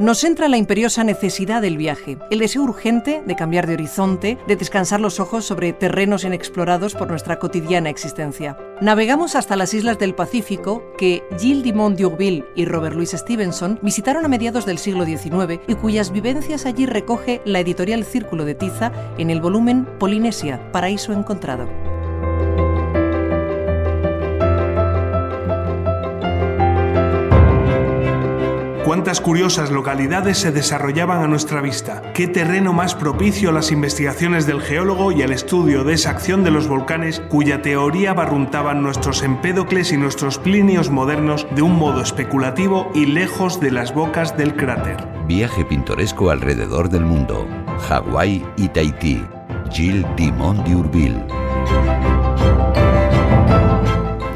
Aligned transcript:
Nos 0.00 0.24
entra 0.24 0.48
la 0.48 0.56
imperiosa 0.56 1.04
necesidad 1.04 1.60
del 1.60 1.76
viaje, 1.76 2.16
el 2.30 2.38
deseo 2.38 2.62
urgente 2.62 3.22
de 3.26 3.36
cambiar 3.36 3.66
de 3.66 3.74
horizonte, 3.74 4.38
de 4.48 4.56
descansar 4.56 4.98
los 4.98 5.20
ojos 5.20 5.44
sobre 5.44 5.74
terrenos 5.74 6.24
inexplorados 6.24 6.94
por 6.94 7.08
nuestra 7.08 7.38
cotidiana 7.38 7.90
existencia. 7.90 8.56
Navegamos 8.80 9.36
hasta 9.36 9.56
las 9.56 9.74
islas 9.74 9.98
del 9.98 10.14
Pacífico 10.14 10.82
que 10.96 11.22
Gilles 11.38 11.62
Dimond 11.64 11.98
d'Urville 11.98 12.46
y 12.56 12.64
Robert 12.64 12.96
Louis 12.96 13.10
Stevenson 13.10 13.78
visitaron 13.82 14.24
a 14.24 14.28
mediados 14.28 14.64
del 14.64 14.78
siglo 14.78 15.04
XIX 15.04 15.60
y 15.68 15.74
cuyas 15.74 16.10
vivencias 16.12 16.64
allí 16.64 16.86
recoge 16.86 17.42
la 17.44 17.60
editorial 17.60 18.04
Círculo 18.04 18.46
de 18.46 18.54
Tiza 18.54 18.92
en 19.18 19.28
el 19.28 19.42
volumen 19.42 19.86
Polinesia, 19.98 20.72
Paraíso 20.72 21.12
Encontrado. 21.12 21.89
Cuántas 28.90 29.20
curiosas 29.20 29.70
localidades 29.70 30.38
se 30.38 30.50
desarrollaban 30.50 31.22
a 31.22 31.28
nuestra 31.28 31.60
vista, 31.60 32.02
qué 32.12 32.26
terreno 32.26 32.72
más 32.72 32.96
propicio 32.96 33.50
a 33.50 33.52
las 33.52 33.70
investigaciones 33.70 34.48
del 34.48 34.60
geólogo 34.60 35.12
y 35.12 35.22
al 35.22 35.30
estudio 35.30 35.84
de 35.84 35.94
esa 35.94 36.10
acción 36.10 36.42
de 36.42 36.50
los 36.50 36.66
volcanes 36.66 37.20
cuya 37.28 37.62
teoría 37.62 38.14
barruntaban 38.14 38.82
nuestros 38.82 39.22
Empédocles 39.22 39.92
y 39.92 39.96
nuestros 39.96 40.38
Plinios 40.38 40.90
modernos 40.90 41.46
de 41.54 41.62
un 41.62 41.78
modo 41.78 42.02
especulativo 42.02 42.90
y 42.92 43.06
lejos 43.06 43.60
de 43.60 43.70
las 43.70 43.94
bocas 43.94 44.36
del 44.36 44.56
cráter. 44.56 44.96
Viaje 45.28 45.64
pintoresco 45.64 46.30
alrededor 46.30 46.88
del 46.88 47.04
mundo. 47.04 47.46
Hawái 47.88 48.44
y 48.56 48.70
Tahití. 48.70 49.24
Gilles 49.70 50.04
Dimond 50.16 50.66
d'Urville. 50.66 51.39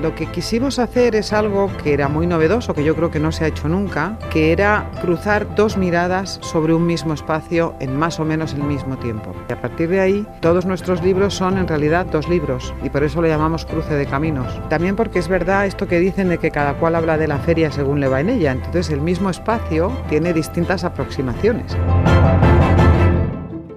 Lo 0.05 0.15
que 0.15 0.27
quisimos 0.27 0.79
hacer 0.79 1.15
es 1.15 1.33
algo 1.33 1.71
que 1.83 1.95
era 1.95 2.09
muy 2.09 2.27
novedoso, 2.27 2.75
que 2.75 2.85
yo 2.85 2.95
creo 2.95 3.11
que 3.11 3.19
no 3.19 3.33
se 3.33 3.45
ha 3.45 3.49
hecho 3.49 3.71
nunca, 3.71 4.19
que 4.31 4.53
era 4.53 4.91
cruzar 5.01 5.55
dos 5.55 5.79
miradas 5.79 6.39
sobre 6.43 6.75
un 6.75 6.85
mismo 6.85 7.15
espacio 7.15 7.75
en 7.81 7.97
más 7.97 8.21
o 8.21 8.25
menos 8.27 8.53
el 8.53 8.65
mismo 8.65 8.99
tiempo. 8.99 9.35
Y 9.49 9.55
a 9.55 9.63
partir 9.63 9.89
de 9.89 10.01
ahí, 10.01 10.27
todos 10.43 10.67
nuestros 10.67 11.03
libros 11.03 11.33
son 11.33 11.57
en 11.57 11.67
realidad 11.67 12.05
dos 12.05 12.29
libros 12.29 12.75
y 12.83 12.91
por 12.91 13.03
eso 13.03 13.23
lo 13.23 13.29
llamamos 13.29 13.65
cruce 13.65 13.95
de 13.95 14.05
caminos. 14.05 14.47
También 14.69 14.95
porque 14.95 15.21
es 15.21 15.29
verdad 15.29 15.65
esto 15.65 15.89
que 15.89 15.99
dicen 15.99 16.29
de 16.29 16.37
que 16.37 16.51
cada 16.51 16.75
cual 16.75 16.97
habla 16.97 17.17
de 17.17 17.27
la 17.27 17.39
feria 17.39 17.73
según 17.73 18.01
le 18.01 18.09
va 18.09 18.21
en 18.21 18.29
ella, 18.29 18.53
entonces 18.53 18.91
el 18.91 19.01
mismo 19.01 19.31
espacio 19.31 19.91
tiene 20.11 20.35
distintas 20.35 20.85
aproximaciones. 20.85 21.79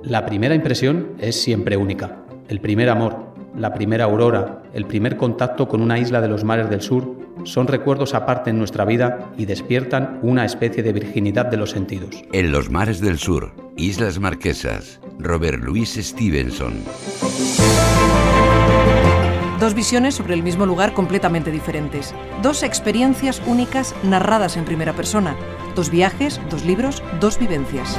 La 0.04 0.26
primera 0.26 0.56
impresión 0.56 1.14
es 1.20 1.42
siempre 1.42 1.78
única, 1.78 2.18
el 2.50 2.60
primer 2.60 2.90
amor 2.90 3.37
la 3.56 3.74
primera 3.74 4.06
aurora, 4.06 4.64
el 4.74 4.86
primer 4.86 5.18
contacto 5.18 5.68
con 5.68 5.82
una 5.82 6.00
isla 6.00 6.22
de 6.22 6.28
los 6.28 6.44
mares 6.44 6.70
del 6.70 6.82
sur, 6.82 7.16
son 7.44 7.68
recuerdos 7.68 8.14
aparte 8.14 8.50
en 8.50 8.58
nuestra 8.58 8.86
vida 8.86 9.32
y 9.38 9.46
despiertan 9.46 10.20
una 10.22 10.46
especie 10.46 10.84
de 10.84 10.94
virginidad 10.94 11.46
de 11.46 11.58
los 11.58 11.72
sentidos. 11.72 12.10
En 12.32 12.52
los 12.52 12.70
mares 12.70 13.00
del 13.00 13.18
sur, 13.18 13.54
Islas 13.76 14.20
Marquesas, 14.20 15.00
Robert 15.20 15.64
Louis 15.64 15.96
Stevenson. 15.96 16.74
Dos 19.60 19.74
visiones 19.74 20.14
sobre 20.14 20.36
el 20.36 20.44
mismo 20.44 20.68
lugar 20.68 20.94
completamente 20.94 21.52
diferentes. 21.52 22.14
Dos 22.44 22.62
experiencias 22.62 23.42
únicas 23.48 23.96
narradas 24.04 24.56
en 24.56 24.66
primera 24.66 24.94
persona. 24.94 25.36
Dos 25.76 25.90
viajes, 25.90 26.40
dos 26.52 26.64
libros, 26.64 27.02
dos 27.20 27.40
vivencias. 27.40 27.98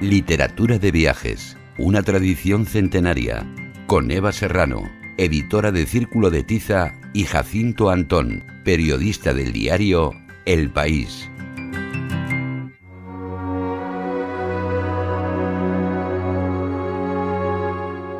Literatura 0.00 0.78
de 0.78 0.92
viajes 0.92 1.56
una 1.78 2.02
tradición 2.02 2.66
centenaria, 2.66 3.46
con 3.86 4.10
Eva 4.10 4.32
Serrano, 4.32 4.90
editora 5.18 5.72
de 5.72 5.86
Círculo 5.86 6.30
de 6.30 6.42
Tiza, 6.42 6.94
y 7.12 7.24
Jacinto 7.24 7.90
Antón, 7.90 8.44
periodista 8.64 9.34
del 9.34 9.52
diario 9.52 10.12
El 10.44 10.70
País. 10.70 11.30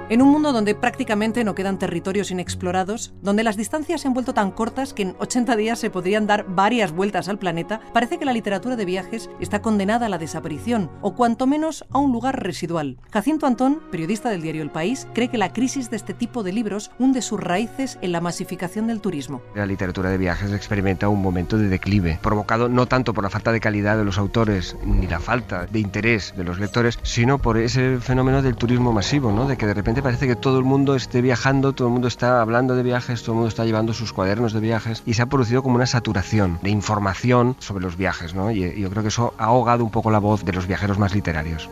En 0.08 0.22
un 0.22 0.28
mundo 0.28 0.52
donde 0.52 0.76
prácticamente 0.76 1.42
no 1.42 1.56
quedan 1.56 1.80
territorios 1.80 2.30
inexplorados, 2.30 3.12
donde 3.22 3.42
las 3.42 3.56
distancias 3.56 4.00
se 4.00 4.06
han 4.06 4.14
vuelto 4.14 4.34
tan 4.34 4.52
cortas 4.52 4.94
que 4.94 5.02
en 5.02 5.16
80 5.18 5.56
días 5.56 5.80
se 5.80 5.90
podrían 5.90 6.28
dar 6.28 6.46
varias 6.46 6.92
vueltas 6.92 7.28
al 7.28 7.40
planeta, 7.40 7.80
parece 7.92 8.16
que 8.16 8.24
la 8.24 8.32
literatura 8.32 8.76
de 8.76 8.84
viajes 8.84 9.28
está 9.40 9.62
condenada 9.62 10.06
a 10.06 10.08
la 10.08 10.18
desaparición, 10.18 10.92
o 11.02 11.16
cuanto 11.16 11.48
menos 11.48 11.84
a 11.90 11.98
un 11.98 12.12
lugar 12.12 12.40
residual. 12.40 12.98
Jacinto 13.10 13.48
Antón, 13.48 13.80
periodista 13.90 14.30
del 14.30 14.42
diario 14.42 14.62
El 14.62 14.70
País, 14.70 15.08
cree 15.12 15.26
que 15.26 15.38
la 15.38 15.52
crisis 15.52 15.90
de 15.90 15.96
este 15.96 16.14
tipo 16.14 16.44
de 16.44 16.52
libros 16.52 16.92
hunde 17.00 17.20
sus 17.20 17.40
raíces 17.40 17.98
en 18.00 18.12
la 18.12 18.20
masificación 18.20 18.86
del 18.86 19.00
turismo. 19.00 19.42
La 19.56 19.66
literatura 19.66 20.10
de 20.10 20.18
viajes 20.18 20.52
experimenta 20.52 21.08
un 21.08 21.20
momento 21.20 21.58
de 21.58 21.66
declive, 21.66 22.20
provocado 22.22 22.68
no 22.68 22.86
tanto 22.86 23.12
por 23.12 23.24
la 23.24 23.30
falta 23.30 23.50
de 23.50 23.58
calidad 23.58 23.96
de 23.96 24.04
los 24.04 24.18
autores, 24.18 24.76
ni 24.84 25.08
la 25.08 25.18
falta 25.18 25.66
de 25.66 25.80
interés 25.80 26.32
de 26.36 26.44
los 26.44 26.60
lectores, 26.60 26.96
sino 27.02 27.38
por 27.38 27.58
ese 27.58 27.98
fenómeno 27.98 28.40
del 28.40 28.54
turismo 28.54 28.92
masivo, 28.92 29.32
¿no? 29.32 29.48
de 29.48 29.56
que 29.56 29.66
de 29.66 29.74
repente 29.74 29.95
parece 30.02 30.26
que 30.26 30.36
todo 30.36 30.58
el 30.58 30.64
mundo 30.64 30.94
esté 30.94 31.20
viajando, 31.20 31.72
todo 31.72 31.88
el 31.88 31.92
mundo 31.92 32.08
está 32.08 32.40
hablando 32.40 32.74
de 32.74 32.82
viajes, 32.82 33.22
todo 33.22 33.32
el 33.32 33.36
mundo 33.36 33.48
está 33.48 33.64
llevando 33.64 33.92
sus 33.92 34.12
cuadernos 34.12 34.52
de 34.52 34.60
viajes 34.60 35.02
y 35.06 35.14
se 35.14 35.22
ha 35.22 35.26
producido 35.26 35.62
como 35.62 35.76
una 35.76 35.86
saturación 35.86 36.58
de 36.62 36.70
información 36.70 37.56
sobre 37.58 37.84
los 37.84 37.96
viajes, 37.96 38.34
¿no? 38.34 38.50
Y 38.50 38.80
yo 38.80 38.90
creo 38.90 39.02
que 39.02 39.08
eso 39.08 39.34
ha 39.38 39.44
ahogado 39.46 39.84
un 39.84 39.90
poco 39.90 40.10
la 40.10 40.18
voz 40.18 40.44
de 40.44 40.52
los 40.52 40.66
viajeros 40.66 40.98
más 40.98 41.14
literarios. 41.14 41.68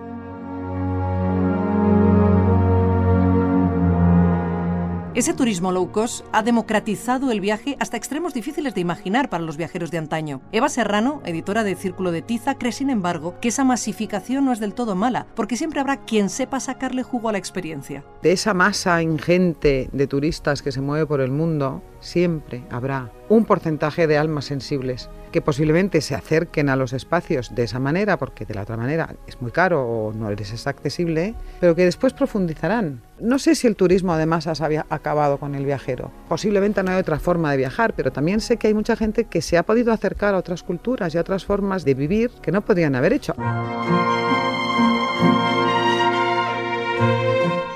Ese 5.14 5.32
turismo 5.32 5.70
low 5.70 5.92
cost 5.92 6.26
ha 6.32 6.42
democratizado 6.42 7.30
el 7.30 7.40
viaje 7.40 7.76
hasta 7.78 7.96
extremos 7.96 8.34
difíciles 8.34 8.74
de 8.74 8.80
imaginar 8.80 9.30
para 9.30 9.44
los 9.44 9.56
viajeros 9.56 9.92
de 9.92 9.98
antaño. 9.98 10.40
Eva 10.50 10.68
Serrano, 10.68 11.22
editora 11.24 11.62
de 11.62 11.76
Círculo 11.76 12.10
de 12.10 12.20
Tiza, 12.20 12.56
cree 12.56 12.72
sin 12.72 12.90
embargo 12.90 13.38
que 13.40 13.46
esa 13.46 13.62
masificación 13.62 14.44
no 14.44 14.52
es 14.52 14.58
del 14.58 14.74
todo 14.74 14.96
mala, 14.96 15.28
porque 15.36 15.56
siempre 15.56 15.78
habrá 15.78 15.98
quien 15.98 16.28
sepa 16.28 16.58
sacarle 16.58 17.04
jugo 17.04 17.28
a 17.28 17.32
la 17.32 17.38
experiencia. 17.38 18.04
De 18.22 18.32
esa 18.32 18.54
masa 18.54 19.00
ingente 19.02 19.88
de 19.92 20.06
turistas 20.08 20.62
que 20.62 20.72
se 20.72 20.80
mueve 20.80 21.06
por 21.06 21.20
el 21.20 21.30
mundo, 21.30 21.80
siempre 22.00 22.64
habrá 22.68 23.12
un 23.28 23.44
porcentaje 23.44 24.06
de 24.06 24.18
almas 24.18 24.46
sensibles 24.46 25.08
que 25.32 25.40
posiblemente 25.40 26.00
se 26.00 26.14
acerquen 26.14 26.68
a 26.68 26.76
los 26.76 26.92
espacios 26.92 27.54
de 27.54 27.64
esa 27.64 27.80
manera, 27.80 28.18
porque 28.18 28.44
de 28.44 28.54
la 28.54 28.62
otra 28.62 28.76
manera 28.76 29.16
es 29.26 29.40
muy 29.42 29.50
caro 29.50 29.82
o 29.82 30.12
no 30.12 30.30
les 30.30 30.52
es 30.52 30.66
accesible, 30.66 31.34
pero 31.60 31.74
que 31.74 31.84
después 31.84 32.12
profundizarán. 32.12 33.02
No 33.18 33.38
sé 33.38 33.54
si 33.54 33.66
el 33.66 33.74
turismo 33.74 34.12
además 34.12 34.46
ha 34.46 34.84
acabado 34.90 35.38
con 35.38 35.54
el 35.54 35.64
viajero. 35.64 36.12
Posiblemente 36.28 36.82
no 36.82 36.92
hay 36.92 36.98
otra 36.98 37.18
forma 37.18 37.50
de 37.50 37.56
viajar, 37.56 37.94
pero 37.96 38.12
también 38.12 38.40
sé 38.40 38.58
que 38.58 38.68
hay 38.68 38.74
mucha 38.74 38.96
gente 38.96 39.24
que 39.24 39.42
se 39.42 39.58
ha 39.58 39.64
podido 39.64 39.92
acercar 39.92 40.34
a 40.34 40.38
otras 40.38 40.62
culturas 40.62 41.14
y 41.14 41.18
a 41.18 41.22
otras 41.22 41.44
formas 41.44 41.84
de 41.84 41.94
vivir 41.94 42.30
que 42.42 42.52
no 42.52 42.64
podían 42.64 42.94
haber 42.94 43.12
hecho. 43.12 43.34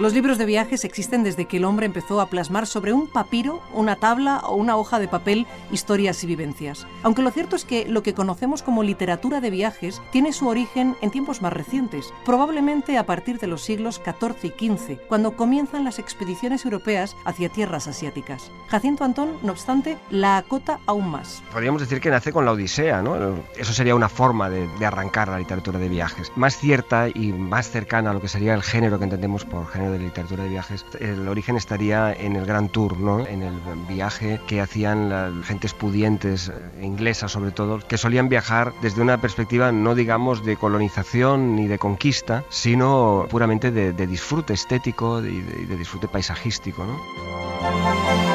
Los 0.00 0.14
libros 0.14 0.38
de 0.38 0.46
viajes 0.46 0.84
existen 0.84 1.24
desde 1.24 1.46
que 1.46 1.56
el 1.56 1.64
hombre 1.64 1.84
empezó 1.84 2.20
a 2.20 2.30
plasmar 2.30 2.68
sobre 2.68 2.92
un 2.92 3.08
papiro, 3.08 3.60
una 3.74 3.96
tabla 3.96 4.38
o 4.44 4.54
una 4.54 4.76
hoja 4.76 5.00
de 5.00 5.08
papel 5.08 5.44
historias 5.72 6.22
y 6.22 6.28
vivencias. 6.28 6.86
Aunque 7.02 7.22
lo 7.22 7.32
cierto 7.32 7.56
es 7.56 7.64
que 7.64 7.88
lo 7.88 8.04
que 8.04 8.14
conocemos 8.14 8.62
como 8.62 8.84
literatura 8.84 9.40
de 9.40 9.50
viajes 9.50 10.00
tiene 10.12 10.32
su 10.32 10.46
origen 10.46 10.94
en 11.00 11.10
tiempos 11.10 11.42
más 11.42 11.52
recientes, 11.52 12.14
probablemente 12.24 12.96
a 12.96 13.06
partir 13.06 13.40
de 13.40 13.48
los 13.48 13.62
siglos 13.62 14.00
XIV 14.04 14.36
y 14.44 14.68
XV, 14.68 15.00
cuando 15.08 15.32
comienzan 15.32 15.82
las 15.82 15.98
expediciones 15.98 16.64
europeas 16.64 17.16
hacia 17.24 17.48
tierras 17.48 17.88
asiáticas. 17.88 18.52
Jacinto 18.68 19.02
Antón, 19.02 19.30
no 19.42 19.50
obstante, 19.50 19.98
la 20.10 20.36
acota 20.36 20.78
aún 20.86 21.08
más. 21.08 21.42
Podríamos 21.52 21.80
decir 21.80 22.00
que 22.00 22.10
nace 22.10 22.32
con 22.32 22.44
la 22.44 22.52
Odisea, 22.52 23.02
¿no? 23.02 23.16
Eso 23.56 23.72
sería 23.72 23.96
una 23.96 24.08
forma 24.08 24.48
de, 24.48 24.68
arrancar 24.86 25.26
la 25.26 25.40
literatura 25.40 25.80
de 25.80 25.88
viajes. 25.88 26.30
Más 26.36 26.56
cierta 26.56 27.08
y 27.08 27.32
más 27.32 27.68
cercana 27.68 28.10
a 28.10 28.12
lo 28.12 28.20
que 28.20 28.28
sería 28.28 28.54
el 28.54 28.62
género 28.62 28.98
que 28.98 29.04
entendemos 29.04 29.44
por 29.44 29.66
género 29.66 29.87
de 29.90 29.98
literatura 29.98 30.44
de 30.44 30.50
viajes, 30.50 30.84
el 31.00 31.28
origen 31.28 31.56
estaría 31.56 32.12
en 32.12 32.36
el 32.36 32.46
Gran 32.46 32.68
Tour, 32.68 32.98
¿no? 32.98 33.26
en 33.26 33.42
el 33.42 33.54
viaje 33.88 34.40
que 34.46 34.60
hacían 34.60 35.08
las 35.08 35.32
gentes 35.44 35.74
pudientes, 35.74 36.48
eh, 36.48 36.84
inglesas 36.84 37.32
sobre 37.32 37.50
todo, 37.50 37.78
que 37.78 37.98
solían 37.98 38.28
viajar 38.28 38.72
desde 38.82 39.02
una 39.02 39.20
perspectiva 39.20 39.72
no 39.72 39.94
digamos 39.94 40.44
de 40.44 40.56
colonización 40.56 41.56
ni 41.56 41.68
de 41.68 41.78
conquista, 41.78 42.44
sino 42.48 43.26
puramente 43.30 43.70
de, 43.70 43.92
disfrute 44.06 44.54
estético 44.54 45.20
y 45.20 45.40
de, 45.40 45.66
de, 45.66 45.76
disfrute 45.76 46.08
paisajístico. 46.08 46.84
¿no? 46.84 48.27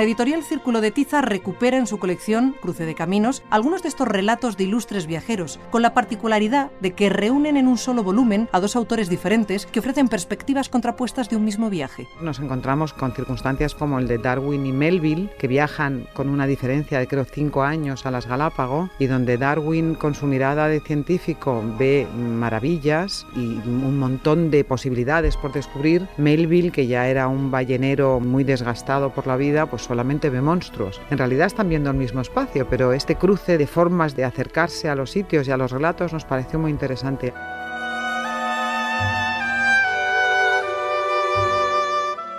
La 0.00 0.04
editorial 0.04 0.42
Círculo 0.42 0.80
de 0.80 0.92
Tiza 0.92 1.20
recupera 1.20 1.76
en 1.76 1.86
su 1.86 1.98
colección 1.98 2.56
Cruce 2.62 2.86
de 2.86 2.94
Caminos 2.94 3.42
algunos 3.50 3.82
de 3.82 3.90
estos 3.90 4.08
relatos 4.08 4.56
de 4.56 4.64
ilustres 4.64 5.06
viajeros, 5.06 5.60
con 5.70 5.82
la 5.82 5.92
particularidad 5.92 6.70
de 6.80 6.92
que 6.92 7.10
reúnen 7.10 7.58
en 7.58 7.68
un 7.68 7.76
solo 7.76 8.02
volumen 8.02 8.48
a 8.52 8.60
dos 8.60 8.76
autores 8.76 9.10
diferentes 9.10 9.66
que 9.66 9.80
ofrecen 9.80 10.08
perspectivas 10.08 10.70
contrapuestas 10.70 11.28
de 11.28 11.36
un 11.36 11.44
mismo 11.44 11.68
viaje. 11.68 12.08
Nos 12.22 12.40
encontramos 12.40 12.94
con 12.94 13.12
circunstancias 13.12 13.74
como 13.74 13.98
el 13.98 14.08
de 14.08 14.16
Darwin 14.16 14.64
y 14.64 14.72
Melville, 14.72 15.28
que 15.38 15.48
viajan 15.48 16.06
con 16.14 16.30
una 16.30 16.46
diferencia 16.46 16.98
de 16.98 17.06
creo 17.06 17.26
cinco 17.26 17.62
años 17.62 18.06
a 18.06 18.10
las 18.10 18.26
Galápagos, 18.26 18.88
y 18.98 19.06
donde 19.06 19.36
Darwin 19.36 19.96
con 19.96 20.14
su 20.14 20.26
mirada 20.26 20.68
de 20.68 20.80
científico 20.80 21.62
ve 21.78 22.08
maravillas 22.16 23.26
y 23.36 23.58
un 23.68 23.98
montón 23.98 24.50
de 24.50 24.64
posibilidades 24.64 25.36
por 25.36 25.52
descubrir. 25.52 26.08
Melville, 26.16 26.72
que 26.72 26.86
ya 26.86 27.06
era 27.06 27.28
un 27.28 27.50
ballenero 27.50 28.18
muy 28.18 28.44
desgastado 28.44 29.10
por 29.10 29.26
la 29.26 29.36
vida, 29.36 29.66
pues 29.66 29.89
solamente 29.90 30.30
ve 30.30 30.40
monstruos. 30.40 31.00
En 31.10 31.18
realidad 31.18 31.48
están 31.48 31.68
viendo 31.68 31.90
el 31.90 31.96
mismo 31.96 32.20
espacio, 32.20 32.64
pero 32.70 32.92
este 32.92 33.16
cruce 33.16 33.58
de 33.58 33.66
formas 33.66 34.14
de 34.14 34.22
acercarse 34.22 34.88
a 34.88 34.94
los 34.94 35.10
sitios 35.10 35.48
y 35.48 35.50
a 35.50 35.56
los 35.56 35.72
relatos 35.72 36.12
nos 36.12 36.24
pareció 36.24 36.60
muy 36.60 36.70
interesante. 36.70 37.32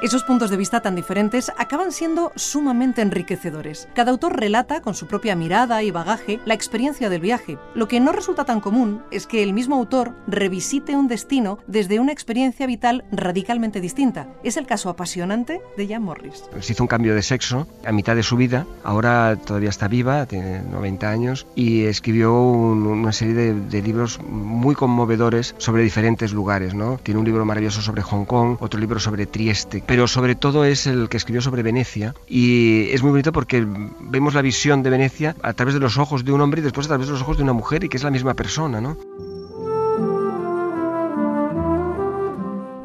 Esos 0.02 0.24
puntos 0.24 0.50
de 0.50 0.58
vista 0.58 0.82
tan 0.82 0.96
diferentes 0.96 1.52
acaban 1.60 1.92
siendo 1.92 2.32
sumamente 2.36 3.04
enriquecedores. 3.04 3.88
Cada 3.94 4.10
autor 4.10 4.36
relata 4.36 4.82
con 4.82 4.96
su 4.96 5.06
propia 5.06 5.36
mirada 5.36 5.84
y 5.84 5.92
bagaje 5.92 6.40
la 6.44 6.56
experiencia 6.56 7.08
del 7.08 7.22
viaje. 7.22 7.60
Lo 7.76 7.88
que 7.88 8.00
no 8.00 8.12
resulta 8.12 8.44
tan 8.44 8.62
común 8.62 9.04
es 9.12 9.28
que 9.28 9.44
el 9.44 9.54
mismo 9.54 9.76
autor 9.76 10.16
revisite 10.26 10.96
un 10.96 11.08
destino 11.08 11.60
desde 11.68 12.00
una 12.00 12.14
experiencia 12.14 12.66
vital 12.66 13.06
radicalmente 13.12 13.80
distinta. 13.80 14.28
Es 14.44 14.58
el 14.58 14.66
caso 14.66 14.90
apasionante 14.90 15.62
de 15.78 15.88
Jan 15.88 16.02
Morris. 16.02 16.46
Se 16.62 16.74
hizo 16.74 16.84
un 16.84 16.88
cambio 16.88 17.14
de 17.14 17.22
sexo 17.22 17.68
a 17.86 17.92
mitad 17.92 18.16
de 18.16 18.24
su 18.24 18.38
vida, 18.38 18.66
ahora 18.84 19.36
todavía 19.36 19.70
está 19.70 19.88
viva, 19.88 20.26
tiene 20.26 20.64
90 20.64 21.12
años, 21.12 21.46
y 21.54 21.84
escribió 21.84 22.42
una 22.42 23.12
serie 23.12 23.36
de, 23.36 23.54
de 23.54 23.82
libros 23.84 24.20
muy 24.24 24.74
conmovedores 24.74 25.54
sobre 25.60 25.84
diferentes 25.84 26.34
lugares. 26.34 26.74
¿no? 26.74 27.00
Tiene 27.04 27.20
un 27.20 27.26
libro 27.28 27.46
maravilloso 27.46 27.84
sobre 27.84 28.02
Hong 28.02 28.26
Kong, 28.26 28.58
otro 28.62 28.80
libro 28.80 29.00
sobre 29.00 29.28
Trieste 29.28 29.84
pero 29.92 30.08
sobre 30.08 30.36
todo 30.36 30.64
es 30.64 30.88
el 30.88 31.10
que 31.10 31.18
escribió 31.18 31.42
sobre 31.42 31.64
Venecia 31.64 32.16
y 32.26 32.88
es 32.92 33.04
muy 33.04 33.12
bonito 33.12 33.34
porque 33.34 33.68
vemos 34.00 34.34
la 34.34 34.42
visión 34.42 34.84
de 34.84 34.90
Venecia 34.90 35.36
a 35.44 35.52
través 35.52 35.74
de 35.74 35.82
los 35.82 35.98
ojos 35.98 36.24
de 36.24 36.32
un 36.32 36.40
hombre 36.40 36.62
y 36.62 36.64
después 36.64 36.88
a 36.88 36.92
través 36.92 37.08
de 37.08 37.12
los 37.12 37.22
ojos 37.22 37.36
de 37.36 37.44
una 37.44 37.52
mujer 37.52 37.84
y 37.84 37.90
que 37.90 37.98
es 37.98 38.04
la 38.04 38.10
misma 38.10 38.34
persona, 38.34 38.80
¿no? 38.80 38.96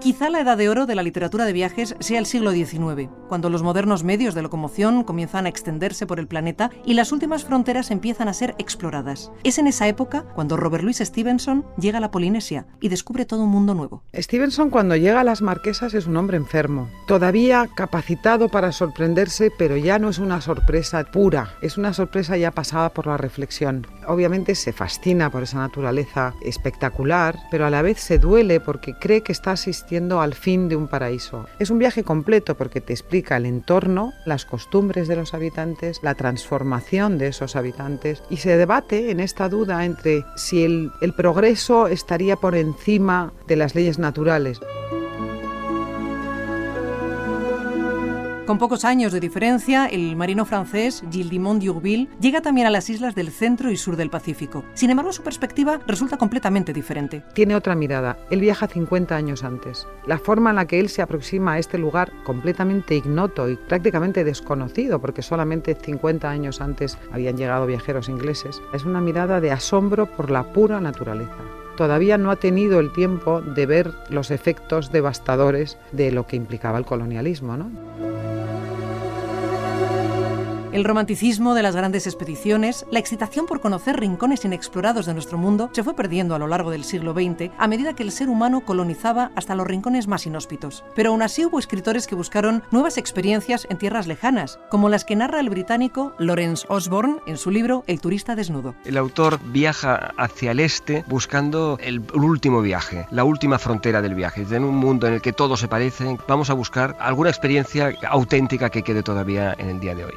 Quizá 0.07 0.31
la 0.31 0.39
edad 0.39 0.57
de 0.57 0.69
oro 0.69 0.87
de 0.87 0.95
la 0.95 1.03
literatura 1.03 1.47
de 1.47 1.53
viajes 1.53 1.97
sea 1.99 2.21
el 2.21 2.27
siglo 2.27 2.53
XIX, 2.53 3.11
cuando 3.29 3.51
los 3.51 3.65
modernos 3.65 4.05
medios 4.05 4.37
de 4.37 4.43
locomoción 4.43 5.03
comienzan 5.03 5.47
a 5.47 5.49
extenderse 5.49 6.07
por 6.07 6.21
el 6.21 6.29
planeta 6.29 6.71
y 6.85 6.95
las 6.95 7.11
últimas 7.11 7.45
fronteras 7.45 7.91
empiezan 7.91 8.29
a 8.29 8.33
ser 8.33 8.55
exploradas. 8.59 9.33
Es 9.43 9.59
en 9.59 9.67
esa 9.67 9.89
época 9.89 10.23
cuando 10.37 10.57
Robert 10.57 10.85
Louis 10.85 10.99
Stevenson 10.99 11.67
llega 11.77 11.99
a 11.99 12.01
la 12.01 12.13
Polinesia 12.13 12.69
y 12.81 12.89
descubre 12.89 13.25
todo 13.25 13.43
un 13.43 13.51
mundo 13.51 13.75
nuevo. 13.75 14.05
Stevenson 14.15 14.71
cuando 14.71 14.95
llega 14.95 15.23
a 15.23 15.25
las 15.25 15.43
Marquesas 15.43 15.93
es 15.93 16.07
un 16.07 16.17
hombre 16.17 16.37
enfermo, 16.37 16.89
todavía 17.09 17.69
capacitado 17.75 18.49
para 18.49 18.71
sorprenderse, 18.71 19.51
pero 19.59 19.77
ya 19.77 19.99
no 19.99 20.11
es 20.11 20.21
una 20.21 20.41
sorpresa 20.41 21.03
pura, 21.03 21.55
es 21.63 21.79
una 21.79 21.93
sorpresa 21.93 22.37
ya 22.37 22.53
pasada 22.53 22.91
por 22.91 23.09
la 23.09 23.17
reflexión. 23.17 23.89
Obviamente 24.07 24.55
se 24.55 24.73
fascina 24.73 25.31
por 25.33 25.43
esa 25.43 25.59
naturaleza 25.59 26.33
espectacular, 26.43 27.37
pero 27.51 27.67
a 27.67 27.71
la 27.71 27.83
vez 27.83 27.99
se 27.99 28.21
duele 28.21 28.61
porque 28.61 28.95
cree 29.01 29.25
que 29.25 29.33
está 29.33 29.51
asistiendo 29.51 29.96
al 29.97 30.35
fin 30.35 30.69
de 30.69 30.77
un 30.77 30.89
paraíso. 30.89 31.47
Es 31.59 31.71
un 31.71 31.79
viaje 31.79 32.05
completo 32.05 32.55
porque 32.55 32.81
te 32.81 32.93
explica 32.93 33.37
el 33.37 33.47
entorno, 33.47 34.13
las 34.27 34.45
costumbres 34.45 35.09
de 35.09 35.17
los 35.17 35.33
habitantes, 35.33 36.01
la 36.03 36.15
transformación 36.15 37.19
de 37.19 37.29
esos 37.29 37.57
habitantes 37.57 38.23
y 38.29 38.37
se 38.37 38.57
debate 38.57 39.11
en 39.11 39.21
esta 39.21 39.49
duda 39.49 39.85
entre 39.85 40.25
si 40.37 40.65
el, 40.65 40.93
progreso 41.17 41.87
estaría 41.87 42.37
por 42.37 42.55
encima 42.55 43.33
de 43.47 43.57
las 43.57 43.75
leyes 43.75 43.99
naturales. 43.99 44.61
Con 48.47 48.59
pocos 48.59 48.85
años 48.85 49.13
de 49.13 49.19
diferencia, 49.19 49.87
el 49.87 50.15
marino 50.15 50.45
francés 50.45 51.03
Gilles 51.11 51.31
Dimond 51.31 51.61
d'Urville 51.61 52.09
llega 52.21 52.43
también 52.43 52.69
a 52.69 52.71
las 52.71 52.89
islas 52.89 53.17
del 53.17 53.33
centro 53.33 53.73
y 53.73 53.77
sur 53.77 53.97
del 53.97 54.09
Pacífico. 54.09 54.65
Sin 54.75 54.89
embargo, 54.91 55.13
su 55.13 55.25
perspectiva 55.25 55.81
resulta 55.85 56.17
completamente 56.17 56.73
diferente. 56.73 57.25
Tiene 57.35 57.57
otra 57.57 57.75
mirada. 57.75 58.17
Él 58.31 58.41
viaja 58.41 58.69
50 58.69 59.17
años 59.17 59.43
antes. 59.43 59.89
La 60.07 60.19
forma 60.19 60.51
en 60.51 60.57
la 60.57 60.67
que 60.69 60.79
él 60.79 60.89
se 60.91 61.03
aproxima 61.03 61.55
a 61.55 61.59
este 61.59 61.77
lugar 61.77 62.13
completamente 62.25 62.95
ignoto 62.95 63.49
y 63.49 63.57
prácticamente 63.57 64.23
desconocido, 64.23 65.01
porque 65.01 65.23
solamente 65.23 65.75
50 65.75 66.31
años 66.31 66.61
antes 66.61 66.99
habían 67.11 67.37
llegado 67.37 67.67
viajeros 67.67 68.09
ingleses, 68.09 68.63
es 68.73 68.85
una 68.85 69.01
mirada 69.01 69.41
de 69.41 69.51
asombro 69.51 70.07
por 70.07 70.31
la 70.31 70.45
pura 70.53 70.81
naturaleza 70.81 71.35
todavía 71.77 72.17
no 72.17 72.31
ha 72.31 72.37
tenido 72.37 72.81
el 72.81 72.91
tiempo 72.91 73.43
de 73.43 73.67
ver 73.67 73.93
los 74.09 74.31
efectos 74.31 74.91
devastadores 74.93 75.77
de 75.93 76.11
lo 76.11 76.27
que 76.27 76.37
implicaba 76.37 76.79
el 76.79 76.87
colonialismo. 76.87 77.59
¿no? 77.59 78.16
El 80.77 80.85
romanticismo 80.85 81.55
de 81.55 81.63
las 81.63 81.75
grandes 81.75 82.07
expediciones, 82.07 82.85
la 82.91 82.99
excitación 82.99 83.47
por 83.47 83.63
conocer 83.63 83.99
rincones 83.99 84.45
inexplorados 84.45 85.07
de 85.07 85.15
nuestro 85.15 85.39
mundo 85.39 85.71
se 85.73 85.83
fue 85.83 85.97
perdiendo 85.97 86.35
a 86.35 86.39
lo 86.39 86.49
largo 86.49 86.71
del 86.71 86.85
siglo 86.85 87.15
XX 87.15 87.51
a 87.57 87.67
medida 87.67 87.95
que 87.95 88.03
el 88.03 88.13
ser 88.13 88.29
humano 88.29 88.61
colonizaba 88.61 89.31
hasta 89.37 89.55
los 89.55 89.67
rincones 89.67 90.07
más 90.07 90.27
inhóspitos. 90.27 90.85
Pero 90.95 91.13
aún 91.13 91.23
así 91.23 91.47
hubo 91.47 91.59
escritores 91.59 92.07
que 92.07 92.15
buscaron 92.15 92.63
nuevas 92.73 92.99
experiencias 92.99 93.67
en 93.71 93.79
tierras 93.79 94.07
lejanas, 94.07 94.59
como 94.69 94.91
las 94.91 95.07
que 95.07 95.17
narra 95.17 95.41
el 95.41 95.49
británico 95.49 96.13
Lawrence 96.19 96.67
Osborne 96.69 97.21
en 97.27 97.39
su 97.39 97.51
libro 97.51 97.83
El 97.87 98.03
turista 98.03 98.37
desnudo. 98.37 98.75
El 98.85 98.99
autor 98.99 99.41
viaja 99.47 100.13
hacia 100.19 100.51
el 100.51 100.61
este 100.61 101.05
buscando 101.09 101.79
el 101.81 102.03
último 102.13 102.61
viaje, 102.61 103.07
la 103.11 103.25
última 103.25 103.59
frontera 103.59 104.03
del 104.03 104.15
viaje. 104.15 104.45
En 104.51 104.63
un 104.63 104.77
mundo 104.77 105.07
en 105.07 105.15
el 105.15 105.23
que 105.23 105.33
todo 105.33 105.57
se 105.57 105.69
parece, 105.69 106.19
vamos 106.29 106.51
a 106.51 106.53
buscar 106.53 106.99
alguna 107.01 107.31
experiencia 107.31 107.95
auténtica 108.11 108.69
que 108.69 108.83
quede 108.83 109.03
todavía 109.03 109.55
en 109.57 109.71
el 109.71 109.81
día 109.81 109.95
de 109.95 110.05
hoy. 110.05 110.13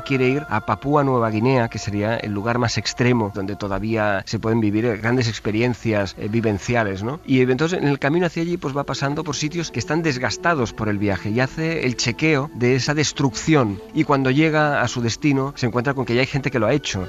Quiere 0.00 0.28
ir 0.28 0.46
a 0.48 0.66
Papúa 0.66 1.04
Nueva 1.04 1.30
Guinea, 1.30 1.68
que 1.68 1.78
sería 1.78 2.16
el 2.16 2.32
lugar 2.32 2.58
más 2.58 2.78
extremo 2.78 3.32
donde 3.34 3.56
todavía 3.56 4.22
se 4.26 4.38
pueden 4.38 4.60
vivir 4.60 4.98
grandes 4.98 5.28
experiencias 5.28 6.16
eh, 6.18 6.28
vivenciales, 6.28 7.02
¿no? 7.02 7.20
Y 7.26 7.40
entonces 7.42 7.78
en 7.78 7.88
el 7.88 7.98
camino 7.98 8.26
hacia 8.26 8.42
allí 8.42 8.56
pues 8.56 8.76
va 8.76 8.84
pasando 8.84 9.24
por 9.24 9.36
sitios 9.36 9.70
que 9.70 9.78
están 9.78 10.02
desgastados 10.02 10.72
por 10.72 10.88
el 10.88 10.98
viaje 10.98 11.30
y 11.30 11.40
hace 11.40 11.86
el 11.86 11.96
chequeo 11.96 12.50
de 12.54 12.76
esa 12.76 12.94
destrucción 12.94 13.80
y 13.94 14.04
cuando 14.04 14.30
llega 14.30 14.82
a 14.82 14.88
su 14.88 15.00
destino 15.00 15.52
se 15.56 15.66
encuentra 15.66 15.94
con 15.94 16.04
que 16.04 16.14
ya 16.14 16.20
hay 16.20 16.26
gente 16.26 16.50
que 16.50 16.58
lo 16.58 16.66
ha 16.66 16.72
hecho. 16.72 17.06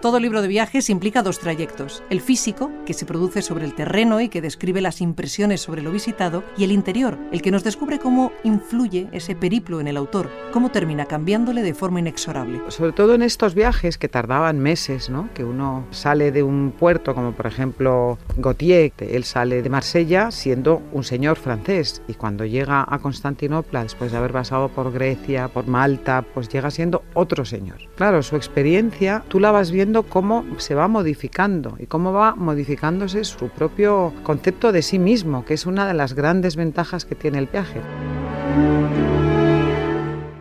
Todo 0.00 0.18
libro 0.18 0.40
de 0.40 0.48
viajes 0.48 0.88
implica 0.88 1.22
dos 1.22 1.40
trayectos, 1.40 2.02
el 2.08 2.22
físico, 2.22 2.70
que 2.86 2.94
se 2.94 3.04
produce 3.04 3.42
sobre 3.42 3.66
el 3.66 3.74
terreno 3.74 4.22
y 4.22 4.30
que 4.30 4.40
describe 4.40 4.80
las 4.80 5.02
impresiones 5.02 5.60
sobre 5.60 5.82
lo 5.82 5.92
visitado, 5.92 6.42
y 6.56 6.64
el 6.64 6.72
interior, 6.72 7.18
el 7.32 7.42
que 7.42 7.50
nos 7.50 7.64
descubre 7.64 7.98
cómo 7.98 8.32
influye 8.42 9.08
ese 9.12 9.36
periplo 9.36 9.78
en 9.78 9.88
el 9.88 9.98
autor, 9.98 10.30
cómo 10.54 10.70
termina 10.70 11.04
cambiándole 11.04 11.62
de 11.62 11.74
forma 11.74 12.00
inexorable. 12.00 12.62
Sobre 12.68 12.92
todo 12.92 13.14
en 13.14 13.20
estos 13.20 13.54
viajes 13.54 13.98
que 13.98 14.08
tardaban 14.08 14.58
meses, 14.58 15.10
¿no? 15.10 15.28
que 15.34 15.44
uno 15.44 15.84
sale 15.90 16.32
de 16.32 16.42
un 16.42 16.72
puerto 16.78 17.14
como 17.14 17.32
por 17.32 17.46
ejemplo 17.46 18.16
Gautier, 18.38 18.92
él 19.00 19.24
sale 19.24 19.60
de 19.60 19.68
Marsella 19.68 20.30
siendo 20.30 20.80
un 20.92 21.04
señor 21.04 21.36
francés 21.36 22.00
y 22.08 22.14
cuando 22.14 22.46
llega 22.46 22.86
a 22.88 22.98
Constantinopla, 23.00 23.82
después 23.82 24.12
de 24.12 24.16
haber 24.16 24.32
pasado 24.32 24.70
por 24.70 24.92
Grecia, 24.92 25.48
por 25.48 25.66
Malta, 25.66 26.24
pues 26.32 26.48
llega 26.48 26.70
siendo 26.70 27.02
otro 27.12 27.44
señor. 27.44 27.76
Claro, 27.96 28.22
su 28.22 28.36
experiencia 28.36 29.22
tú 29.28 29.40
la 29.40 29.50
vas 29.50 29.70
viendo 29.70 29.89
cómo 30.04 30.44
se 30.58 30.74
va 30.74 30.88
modificando 30.88 31.76
y 31.78 31.86
cómo 31.86 32.12
va 32.12 32.34
modificándose 32.34 33.24
su 33.24 33.48
propio 33.48 34.12
concepto 34.22 34.72
de 34.72 34.82
sí 34.82 34.98
mismo, 34.98 35.44
que 35.44 35.54
es 35.54 35.66
una 35.66 35.86
de 35.86 35.94
las 35.94 36.14
grandes 36.14 36.56
ventajas 36.56 37.04
que 37.04 37.14
tiene 37.14 37.38
el 37.38 37.46
viaje. 37.46 37.80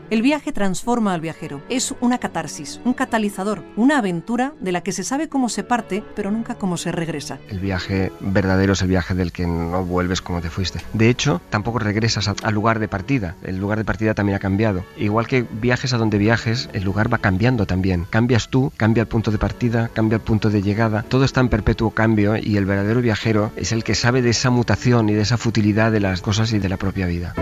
El 0.10 0.24
viaje 0.24 0.52
transforma 0.52 1.14
al 1.14 1.22
viajero. 1.22 1.62
Es 1.70 1.94
una 2.02 2.18
catarsis, 2.18 2.82
un 2.84 2.94
catalizador, 2.94 3.64
una 3.76 4.00
aventura 4.00 4.54
de 4.60 4.72
la 4.72 4.82
que 4.82 4.92
se 4.92 5.04
sabe 5.04 5.30
cómo 5.30 5.50
se 5.50 5.64
parte, 5.64 6.04
pero 6.16 6.32
nunca 6.32 6.56
cómo 6.56 6.78
se 6.78 6.92
regresa. 6.92 7.38
El 7.48 7.60
viaje 7.60 8.12
verdadero 8.20 8.74
es 8.74 8.82
el 8.82 8.88
viaje 8.88 9.14
del 9.14 9.32
que 9.32 9.46
no 9.46 9.86
vuelves 9.86 10.24
como 10.24 10.42
te 10.42 10.50
fuiste. 10.50 10.82
De 10.94 11.10
hecho, 11.10 11.42
tampoco 11.52 11.78
regresas 11.78 12.28
al 12.28 12.54
lugar 12.56 12.80
de 12.80 12.88
partida. 12.88 13.36
El 13.44 13.58
lugar 13.58 13.78
de 13.78 13.86
partida 13.86 14.16
también 14.16 14.38
ha 14.38 14.40
cambiado. 14.40 14.84
Igual 14.98 15.28
que 15.28 15.44
viajes 15.44 15.94
a 15.94 15.98
donde 15.98 16.18
viajes, 16.18 16.70
el 16.74 16.84
lugar 16.84 17.14
va 17.14 17.20
cambiando 17.20 17.68
también. 17.68 18.08
Cambias 18.10 18.50
tú, 18.50 18.72
cambia 18.78 19.02
el 19.02 19.08
punto 19.08 19.30
de 19.30 19.38
partida, 19.38 19.90
cambia 19.94 20.16
el 20.16 20.22
punto 20.22 20.50
de 20.50 20.64
llegada. 20.64 21.04
Todo 21.04 21.24
está 21.24 21.42
en 21.42 21.50
perpetuo 21.50 21.92
cambio 21.92 22.36
y 22.36 22.58
el 22.58 22.66
verdadero 22.66 23.02
viajero 23.02 23.52
es 23.56 23.72
el 23.72 23.84
que 23.84 23.94
sabe 23.94 24.24
de 24.24 24.32
esa 24.32 24.50
mutación 24.50 25.08
y 25.10 25.14
de 25.14 25.22
esa 25.22 25.38
futilidad 25.38 25.92
de 25.92 26.00
las 26.00 26.22
cosas 26.22 26.52
y 26.52 26.58
de 26.58 26.70
la 26.70 26.78
propia 26.78 27.06
vida. 27.06 27.36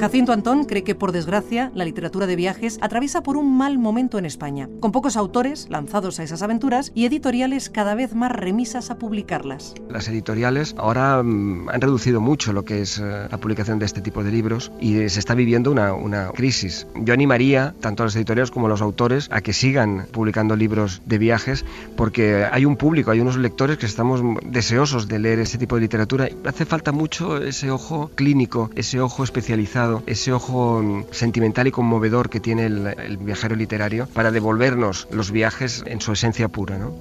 Jacinto 0.00 0.32
Antón 0.32 0.64
cree 0.64 0.82
que, 0.82 0.94
por 0.94 1.12
desgracia, 1.12 1.70
la 1.74 1.84
literatura 1.84 2.26
de 2.26 2.34
viajes 2.34 2.78
atraviesa 2.80 3.22
por 3.22 3.36
un 3.36 3.58
mal 3.58 3.78
momento 3.78 4.16
en 4.16 4.24
España, 4.24 4.66
con 4.80 4.92
pocos 4.92 5.14
autores 5.14 5.66
lanzados 5.68 6.18
a 6.18 6.22
esas 6.22 6.40
aventuras 6.40 6.90
y 6.94 7.04
editoriales 7.04 7.68
cada 7.68 7.94
vez 7.94 8.14
más 8.14 8.32
remisas 8.32 8.90
a 8.90 8.96
publicarlas. 8.96 9.74
Las 9.90 10.08
editoriales 10.08 10.74
ahora 10.78 11.22
mm, 11.22 11.68
han 11.68 11.80
reducido 11.82 12.22
mucho 12.22 12.54
lo 12.54 12.64
que 12.64 12.80
es 12.80 12.98
eh, 12.98 13.28
la 13.30 13.36
publicación 13.36 13.78
de 13.78 13.84
este 13.84 14.00
tipo 14.00 14.24
de 14.24 14.30
libros 14.30 14.72
y 14.80 15.06
se 15.10 15.18
está 15.18 15.34
viviendo 15.34 15.70
una, 15.70 16.30
crisis. 16.30 16.86
Yo 16.94 17.12
animaría 17.12 17.74
tanto 17.80 18.02
a 18.02 18.06
las 18.06 18.16
editoriales 18.16 18.50
como 18.50 18.66
a 18.66 18.68
los 18.70 18.80
autores 18.80 19.28
a 19.30 19.42
que 19.42 19.52
sigan 19.52 20.06
publicando 20.12 20.56
libros 20.56 21.02
de 21.04 21.18
viajes 21.18 21.66
porque 21.96 22.46
hay 22.50 22.64
un 22.64 22.78
público, 22.78 23.10
hay 23.10 23.20
unos 23.20 23.36
lectores 23.36 23.76
que 23.76 23.84
estamos 23.84 24.22
deseosos 24.46 25.08
de 25.08 25.18
leer 25.18 25.40
este 25.40 25.58
tipo 25.58 25.74
de 25.74 25.82
literatura. 25.82 26.26
Hace 26.46 26.64
falta 26.64 26.90
mucho 26.90 27.36
ese 27.36 27.70
ojo 27.70 28.10
clínico, 28.14 28.70
ese 28.76 28.98
ojo 28.98 29.24
especializado, 29.24 29.89
ese 30.06 30.32
ojo 30.32 31.04
sentimental 31.10 31.66
y 31.66 31.70
conmovedor 31.70 32.30
que 32.30 32.40
tiene 32.40 32.66
el, 32.66 32.86
el 32.86 33.16
viajero 33.18 33.56
literario 33.56 34.06
para 34.06 34.30
devolvernos 34.30 35.08
los 35.10 35.30
viajes 35.30 35.82
en 35.86 36.00
su 36.00 36.12
esencia 36.12 36.48
pura. 36.48 36.78
¿no? 36.78 36.94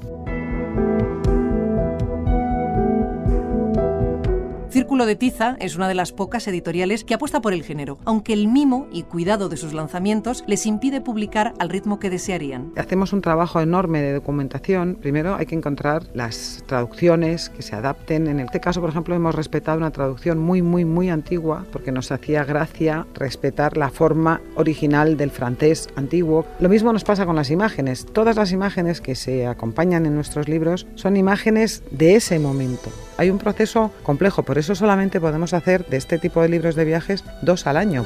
Círculo 4.89 5.05
de 5.05 5.15
Tiza 5.15 5.55
es 5.59 5.75
una 5.75 5.87
de 5.87 5.93
las 5.93 6.11
pocas 6.11 6.47
editoriales 6.47 7.03
que 7.03 7.13
apuesta 7.13 7.41
por 7.41 7.53
el 7.53 7.61
género, 7.61 7.99
aunque 8.05 8.33
el 8.33 8.47
mimo 8.47 8.87
y 8.91 9.03
cuidado 9.03 9.47
de 9.47 9.55
sus 9.55 9.71
lanzamientos 9.71 10.43
les 10.47 10.65
impide 10.65 10.99
publicar 10.99 11.53
al 11.59 11.69
ritmo 11.69 11.99
que 11.99 12.09
desearían. 12.09 12.71
Hacemos 12.75 13.13
un 13.13 13.21
trabajo 13.21 13.61
enorme 13.61 14.01
de 14.01 14.13
documentación. 14.13 14.95
Primero 14.99 15.35
hay 15.35 15.45
que 15.45 15.53
encontrar 15.53 16.07
las 16.15 16.63
traducciones 16.65 17.49
que 17.51 17.61
se 17.61 17.75
adapten. 17.75 18.25
En 18.25 18.39
este 18.39 18.59
caso, 18.59 18.81
por 18.81 18.89
ejemplo, 18.89 19.13
hemos 19.13 19.35
respetado 19.35 19.77
una 19.77 19.91
traducción 19.91 20.39
muy, 20.39 20.63
muy, 20.63 20.85
muy 20.85 21.11
antigua 21.11 21.67
porque 21.71 21.91
nos 21.91 22.11
hacía 22.11 22.43
gracia 22.43 23.05
respetar 23.13 23.77
la 23.77 23.91
forma 23.91 24.41
original 24.55 25.17
del 25.17 25.29
francés 25.29 25.87
antiguo. 25.97 26.47
Lo 26.59 26.67
mismo 26.67 26.91
nos 26.91 27.03
pasa 27.03 27.27
con 27.27 27.35
las 27.35 27.51
imágenes. 27.51 28.07
Todas 28.07 28.37
las 28.37 28.51
imágenes 28.51 29.01
que 29.01 29.13
se 29.13 29.45
acompañan 29.45 30.07
en 30.07 30.15
nuestros 30.15 30.49
libros 30.49 30.87
son 30.95 31.15
imágenes 31.15 31.83
de 31.91 32.15
ese 32.15 32.39
momento. 32.39 32.89
Hay 33.19 33.29
un 33.29 33.37
proceso 33.37 33.91
complejo, 34.01 34.43
por 34.43 34.57
eso 34.57 34.78
solamente 34.79 35.21
podemos 35.21 35.53
hacer 35.53 35.85
de 35.85 35.97
este 35.97 36.17
tipo 36.17 36.41
de 36.41 36.49
libros 36.49 36.75
de 36.75 36.85
viajes 36.85 37.23
dos 37.41 37.67
al 37.67 37.77
año. 37.77 38.05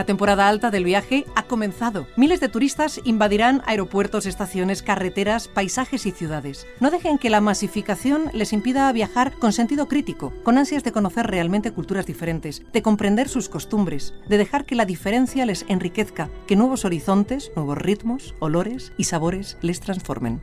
La 0.00 0.06
temporada 0.06 0.48
alta 0.48 0.70
del 0.70 0.84
viaje 0.84 1.26
ha 1.34 1.42
comenzado. 1.42 2.06
Miles 2.16 2.40
de 2.40 2.48
turistas 2.48 3.00
invadirán 3.04 3.60
aeropuertos, 3.66 4.24
estaciones, 4.24 4.82
carreteras, 4.82 5.46
paisajes 5.48 6.06
y 6.06 6.10
ciudades. 6.10 6.66
No 6.80 6.90
dejen 6.90 7.18
que 7.18 7.28
la 7.28 7.42
masificación 7.42 8.30
les 8.32 8.54
impida 8.54 8.90
viajar 8.92 9.32
con 9.32 9.52
sentido 9.52 9.88
crítico, 9.88 10.32
con 10.42 10.56
ansias 10.56 10.84
de 10.84 10.92
conocer 10.92 11.26
realmente 11.26 11.72
culturas 11.72 12.06
diferentes, 12.06 12.62
de 12.72 12.82
comprender 12.82 13.28
sus 13.28 13.50
costumbres, 13.50 14.14
de 14.26 14.38
dejar 14.38 14.64
que 14.64 14.74
la 14.74 14.86
diferencia 14.86 15.44
les 15.44 15.66
enriquezca, 15.68 16.30
que 16.46 16.56
nuevos 16.56 16.86
horizontes, 16.86 17.52
nuevos 17.54 17.76
ritmos, 17.76 18.34
olores 18.38 18.92
y 18.96 19.04
sabores 19.04 19.58
les 19.60 19.80
transformen. 19.80 20.40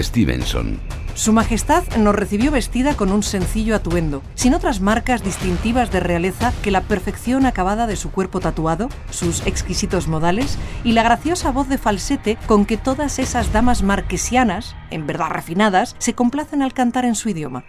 Stevenson. 0.00 0.80
Su 1.14 1.32
Majestad 1.34 1.84
nos 1.98 2.14
recibió 2.14 2.50
vestida 2.50 2.96
con 2.96 3.12
un 3.12 3.22
sencillo 3.22 3.76
atuendo, 3.76 4.22
sin 4.34 4.54
otras 4.54 4.80
marcas 4.80 5.22
distintivas 5.22 5.92
de 5.92 6.00
realeza 6.00 6.52
que 6.62 6.70
la 6.70 6.80
perfección 6.80 7.44
acabada 7.44 7.86
de 7.86 7.96
su 7.96 8.10
cuerpo 8.10 8.40
tatuado, 8.40 8.88
sus 9.10 9.46
exquisitos 9.46 10.08
modales 10.08 10.56
y 10.84 10.92
la 10.92 11.02
graciosa 11.02 11.52
voz 11.52 11.68
de 11.68 11.76
falsete 11.76 12.38
con 12.46 12.64
que 12.64 12.78
todas 12.78 13.18
esas 13.18 13.52
damas 13.52 13.82
marquesianas, 13.82 14.74
en 14.90 15.06
verdad 15.06 15.28
refinadas, 15.30 15.96
se 15.98 16.14
complacen 16.14 16.62
al 16.62 16.72
cantar 16.72 17.04
en 17.04 17.14
su 17.14 17.28
idioma. 17.28 17.64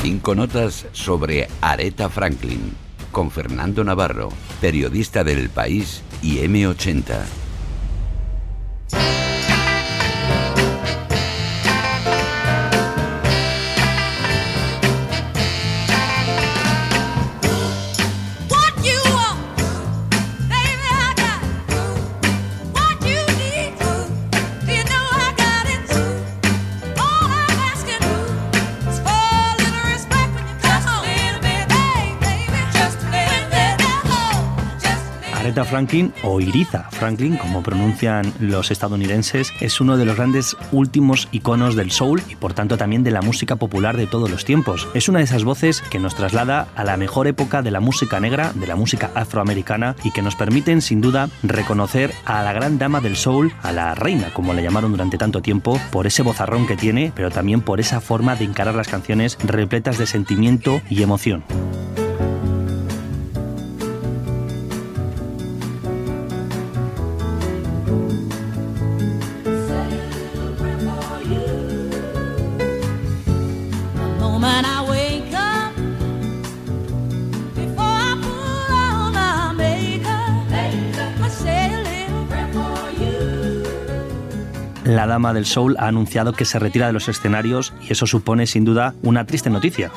Cinco 0.00 0.34
notas 0.34 0.86
sobre 0.92 1.48
Aretha 1.60 2.08
Franklin, 2.08 2.72
con 3.12 3.30
Fernando 3.30 3.84
Navarro, 3.84 4.30
periodista 4.60 5.24
del 5.24 5.50
País 5.50 6.02
y 6.22 6.38
M80. 6.38 7.24
Aretha 35.46 35.64
Franklin 35.64 36.12
o 36.24 36.40
Iriza 36.40 36.90
Franklin, 36.90 37.36
como 37.36 37.62
pronuncian 37.62 38.32
los 38.40 38.72
estadounidenses, 38.72 39.52
es 39.60 39.80
uno 39.80 39.96
de 39.96 40.04
los 40.04 40.16
grandes 40.16 40.56
últimos 40.72 41.28
iconos 41.30 41.76
del 41.76 41.92
soul 41.92 42.20
y 42.28 42.34
por 42.34 42.52
tanto 42.52 42.76
también 42.76 43.04
de 43.04 43.12
la 43.12 43.22
música 43.22 43.54
popular 43.54 43.96
de 43.96 44.08
todos 44.08 44.28
los 44.28 44.44
tiempos. 44.44 44.88
Es 44.92 45.08
una 45.08 45.20
de 45.20 45.24
esas 45.26 45.44
voces 45.44 45.82
que 45.82 46.00
nos 46.00 46.16
traslada 46.16 46.66
a 46.74 46.82
la 46.82 46.96
mejor 46.96 47.28
época 47.28 47.62
de 47.62 47.70
la 47.70 47.78
música 47.78 48.18
negra, 48.18 48.50
de 48.56 48.66
la 48.66 48.74
música 48.74 49.12
afroamericana 49.14 49.94
y 50.02 50.10
que 50.10 50.20
nos 50.20 50.34
permiten 50.34 50.82
sin 50.82 51.00
duda 51.00 51.28
reconocer 51.44 52.12
a 52.24 52.42
la 52.42 52.52
gran 52.52 52.78
dama 52.78 53.00
del 53.00 53.14
soul, 53.14 53.52
a 53.62 53.70
la 53.70 53.94
reina, 53.94 54.34
como 54.34 54.52
la 54.52 54.62
llamaron 54.62 54.90
durante 54.90 55.16
tanto 55.16 55.42
tiempo, 55.42 55.80
por 55.92 56.08
ese 56.08 56.22
bozarrón 56.22 56.66
que 56.66 56.76
tiene, 56.76 57.12
pero 57.14 57.30
también 57.30 57.60
por 57.60 57.78
esa 57.78 58.00
forma 58.00 58.34
de 58.34 58.46
encarar 58.46 58.74
las 58.74 58.88
canciones 58.88 59.38
repletas 59.44 59.96
de 59.96 60.06
sentimiento 60.06 60.82
y 60.90 61.04
emoción. 61.04 61.44
Del 85.32 85.46
soul 85.46 85.76
ha 85.78 85.86
anunciado 85.86 86.32
que 86.32 86.44
se 86.44 86.58
retira 86.58 86.86
de 86.86 86.92
los 86.92 87.08
escenarios 87.08 87.72
y 87.86 87.92
eso 87.92 88.06
supone 88.06 88.46
sin 88.46 88.64
duda 88.64 88.94
una 89.02 89.26
triste 89.26 89.50
noticia. 89.50 89.90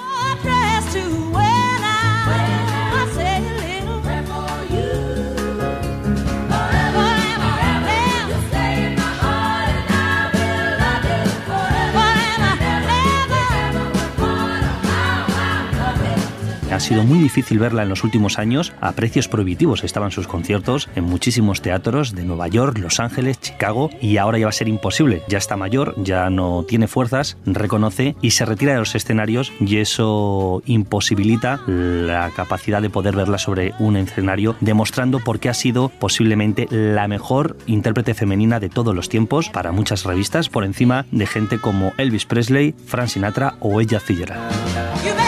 Ha 16.80 16.82
sido 16.82 17.04
muy 17.04 17.20
difícil 17.20 17.60
verla 17.60 17.84
en 17.84 17.90
los 17.90 18.06
últimos 18.06 18.40
años. 18.40 18.72
A 18.80 18.94
precios 18.94 19.28
prohibitivos 19.28 19.84
estaban 19.84 20.12
sus 20.12 20.30
conciertos 20.30 20.88
en 20.96 21.04
muchísimos 21.04 21.62
teatros 21.62 22.16
de 22.16 22.24
Nueva 22.24 22.48
York, 22.48 22.78
Los 22.78 23.02
Ángeles, 23.02 23.38
Chicago 23.42 23.90
y 24.00 24.16
ahora 24.16 24.38
ya 24.38 24.46
va 24.46 24.52
a 24.52 24.54
ser 24.54 24.70
imposible. 24.70 25.22
Ya 25.28 25.40
está 25.40 25.58
mayor, 25.58 25.94
ya 25.98 26.30
no 26.30 26.64
tiene 26.64 26.88
fuerzas, 26.88 27.36
reconoce 27.46 28.16
y 28.22 28.32
se 28.32 28.46
retira 28.46 28.72
de 28.72 28.80
los 28.80 28.96
escenarios 28.96 29.52
y 29.60 29.80
eso 29.80 30.64
imposibilita 30.68 31.60
la 31.68 32.32
capacidad 32.34 32.82
de 32.82 32.90
poder 32.90 33.14
verla 33.14 33.40
sobre 33.40 33.74
un 33.80 33.98
escenario, 33.98 34.56
demostrando 34.62 35.20
por 35.20 35.42
qué 35.42 35.50
ha 35.50 35.54
sido 35.54 35.90
posiblemente 35.90 36.66
la 36.72 37.10
mejor 37.10 37.58
intérprete 37.68 38.14
femenina 38.14 38.62
de 38.62 38.70
todos 38.70 38.96
los 38.96 39.10
tiempos 39.10 39.50
para 39.50 39.74
muchas 39.74 40.06
revistas, 40.06 40.48
por 40.48 40.64
encima 40.64 41.06
de 41.12 41.28
gente 41.28 41.60
como 41.60 41.92
Elvis 41.98 42.24
Presley, 42.24 42.74
Frank 42.86 43.10
Sinatra 43.10 43.56
o 43.60 43.82
Ella 43.82 44.00
Fitzgerald. 44.00 45.19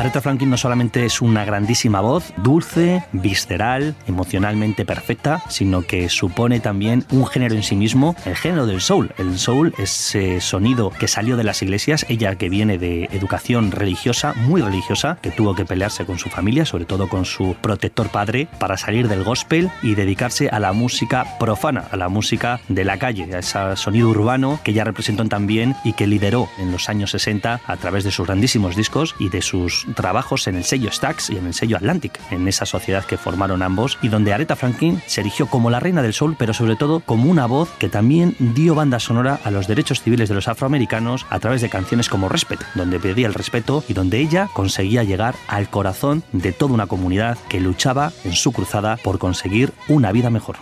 Aretha 0.00 0.22
Franklin 0.22 0.48
no 0.48 0.56
solamente 0.56 1.04
es 1.04 1.20
una 1.20 1.44
grandísima 1.44 2.00
voz, 2.00 2.32
dulce, 2.38 3.04
visceral, 3.12 3.94
emocionalmente 4.06 4.86
perfecta, 4.86 5.42
sino 5.50 5.82
que 5.82 6.08
supone 6.08 6.58
también 6.58 7.04
un 7.10 7.26
género 7.26 7.54
en 7.54 7.62
sí 7.62 7.76
mismo, 7.76 8.16
el 8.24 8.34
género 8.34 8.64
del 8.64 8.80
soul. 8.80 9.12
El 9.18 9.38
soul, 9.38 9.74
ese 9.76 10.40
sonido 10.40 10.88
que 10.88 11.06
salió 11.06 11.36
de 11.36 11.44
las 11.44 11.60
iglesias, 11.60 12.06
ella 12.08 12.36
que 12.36 12.48
viene 12.48 12.78
de 12.78 13.10
educación 13.12 13.72
religiosa, 13.72 14.32
muy 14.32 14.62
religiosa, 14.62 15.18
que 15.20 15.32
tuvo 15.32 15.54
que 15.54 15.66
pelearse 15.66 16.06
con 16.06 16.18
su 16.18 16.30
familia, 16.30 16.64
sobre 16.64 16.86
todo 16.86 17.10
con 17.10 17.26
su 17.26 17.54
protector 17.60 18.08
padre, 18.08 18.48
para 18.58 18.78
salir 18.78 19.06
del 19.06 19.22
gospel 19.22 19.70
y 19.82 19.96
dedicarse 19.96 20.48
a 20.48 20.60
la 20.60 20.72
música 20.72 21.36
profana, 21.38 21.84
a 21.90 21.98
la 21.98 22.08
música 22.08 22.58
de 22.68 22.86
la 22.86 22.98
calle, 22.98 23.34
a 23.34 23.40
ese 23.40 23.76
sonido 23.76 24.08
urbano 24.08 24.60
que 24.64 24.70
ella 24.70 24.84
representó 24.84 25.26
también 25.26 25.76
y 25.84 25.92
que 25.92 26.06
lideró 26.06 26.48
en 26.58 26.72
los 26.72 26.88
años 26.88 27.10
60 27.10 27.60
a 27.66 27.76
través 27.76 28.04
de 28.04 28.12
sus 28.12 28.26
grandísimos 28.26 28.76
discos 28.76 29.14
y 29.18 29.28
de 29.28 29.42
sus 29.42 29.89
trabajos 29.94 30.46
en 30.46 30.56
el 30.56 30.64
sello 30.64 30.90
Stax 30.90 31.30
y 31.30 31.36
en 31.36 31.46
el 31.46 31.54
sello 31.54 31.76
Atlantic, 31.76 32.18
en 32.30 32.46
esa 32.48 32.66
sociedad 32.66 33.04
que 33.04 33.16
formaron 33.16 33.62
ambos 33.62 33.98
y 34.02 34.08
donde 34.08 34.32
Aretha 34.32 34.56
Franklin 34.56 35.02
se 35.06 35.20
erigió 35.20 35.46
como 35.46 35.70
la 35.70 35.80
reina 35.80 36.02
del 36.02 36.14
soul, 36.14 36.36
pero 36.38 36.54
sobre 36.54 36.76
todo 36.76 37.00
como 37.00 37.30
una 37.30 37.46
voz 37.46 37.70
que 37.78 37.88
también 37.88 38.36
dio 38.38 38.74
banda 38.74 39.00
sonora 39.00 39.40
a 39.44 39.50
los 39.50 39.66
derechos 39.66 40.02
civiles 40.02 40.28
de 40.28 40.34
los 40.34 40.48
afroamericanos 40.48 41.26
a 41.30 41.38
través 41.38 41.60
de 41.60 41.70
canciones 41.70 42.08
como 42.08 42.28
Respect, 42.28 42.62
donde 42.74 43.00
pedía 43.00 43.26
el 43.26 43.34
respeto 43.34 43.84
y 43.88 43.94
donde 43.94 44.18
ella 44.18 44.48
conseguía 44.52 45.04
llegar 45.04 45.34
al 45.48 45.68
corazón 45.68 46.22
de 46.32 46.52
toda 46.52 46.74
una 46.74 46.86
comunidad 46.86 47.38
que 47.48 47.60
luchaba 47.60 48.12
en 48.24 48.34
su 48.34 48.52
cruzada 48.52 48.96
por 48.98 49.18
conseguir 49.18 49.72
una 49.88 50.12
vida 50.12 50.30
mejor. 50.30 50.56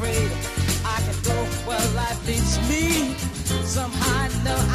afraid 0.00 0.30
I 0.84 0.96
can 1.04 1.18
go 1.24 1.36
where 1.68 1.86
life 1.94 2.26
leads 2.26 2.56
me. 2.68 3.14
Somehow 3.64 4.24
I 4.24 4.28
know 4.44 4.69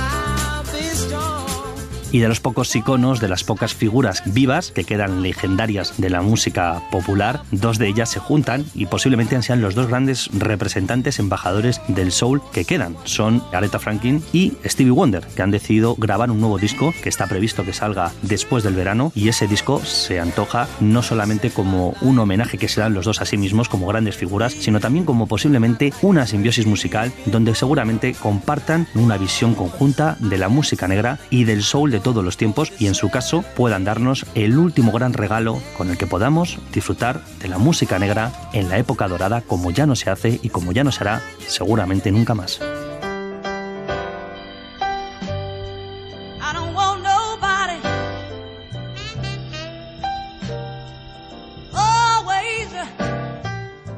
y 2.16 2.20
de 2.20 2.30
los 2.30 2.40
pocos 2.40 2.74
iconos, 2.74 3.20
de 3.20 3.28
las 3.28 3.44
pocas 3.44 3.74
figuras 3.74 4.24
vivas 4.26 4.72
que 4.72 4.86
quedan 4.86 5.22
legendarias 5.22 5.96
de 5.98 6.10
la 6.10 6.22
música 6.22 6.82
popular, 6.90 7.42
dos 7.52 7.78
de 7.78 7.90
ellas 7.90 8.08
se 8.08 8.22
juntan 8.22 8.64
y 8.74 8.86
posiblemente 8.86 9.42
sean 9.42 9.62
los 9.62 9.76
dos 9.76 9.88
grandes 9.88 10.30
representantes, 10.32 11.20
embajadores 11.20 11.82
del 11.90 12.14
soul 12.14 12.42
que 12.54 12.64
quedan. 12.64 12.96
Son 13.04 13.44
Aretha 13.52 13.80
Franklin 13.80 14.24
y 14.32 14.54
Stevie 14.64 14.94
Wonder, 14.94 15.28
que 15.36 15.42
han 15.42 15.52
decidido 15.52 15.96
grabar 15.98 16.32
un 16.32 16.40
nuevo 16.40 16.58
disco 16.58 16.94
que 17.04 17.10
está 17.10 17.28
previsto 17.28 17.66
que 17.66 17.74
salga 17.74 18.14
después 18.22 18.64
del 18.64 18.76
verano 18.76 19.12
y 19.14 19.28
ese 19.28 19.46
disco 19.46 19.84
se 19.84 20.22
antoja 20.22 20.70
no 20.80 21.04
solamente 21.04 21.50
como 21.50 21.96
un 22.00 22.18
homenaje 22.18 22.58
que 22.58 22.70
se 22.70 22.80
dan 22.80 22.94
los 22.94 23.04
dos 23.04 23.20
a 23.20 23.26
sí 23.26 23.36
mismos 23.36 23.68
como 23.68 23.88
grandes 23.88 24.16
figuras, 24.16 24.54
sino 24.54 24.80
también 24.80 25.04
como 25.04 25.28
posiblemente 25.28 25.92
una 26.02 26.26
simbiosis 26.26 26.66
musical 26.66 27.12
donde 27.26 27.56
seguramente 27.56 28.14
compartan 28.14 28.88
una 28.96 29.18
visión 29.18 29.54
conjunta 29.54 30.16
de 30.22 30.38
la 30.38 30.48
música 30.48 30.88
negra 30.88 31.20
y 31.30 31.44
del 31.44 31.62
soul 31.62 31.92
de 31.92 32.05
todos 32.06 32.24
los 32.24 32.38
tiempos 32.38 32.72
y 32.78 32.86
en 32.86 32.94
su 32.94 33.10
caso 33.10 33.44
puedan 33.56 33.84
darnos 33.84 34.28
el 34.36 34.60
último 34.60 34.92
gran 34.92 35.14
regalo 35.14 35.60
con 35.76 35.90
el 35.90 35.98
que 35.98 36.06
podamos 36.06 36.60
disfrutar 36.72 37.20
de 37.42 37.48
la 37.48 37.58
música 37.58 37.98
negra 37.98 38.32
en 38.54 38.70
la 38.70 38.78
época 38.78 39.08
dorada 39.08 39.42
como 39.42 39.72
ya 39.72 39.88
no 39.88 39.96
se 39.96 40.12
hace 40.12 40.40
y 40.44 40.50
como 40.50 40.72
ya 40.72 40.84
no 40.84 40.92
se 40.92 41.04
hará 41.04 41.24
seguramente 41.48 42.12
nunca 42.12 42.36
más. 42.36 42.60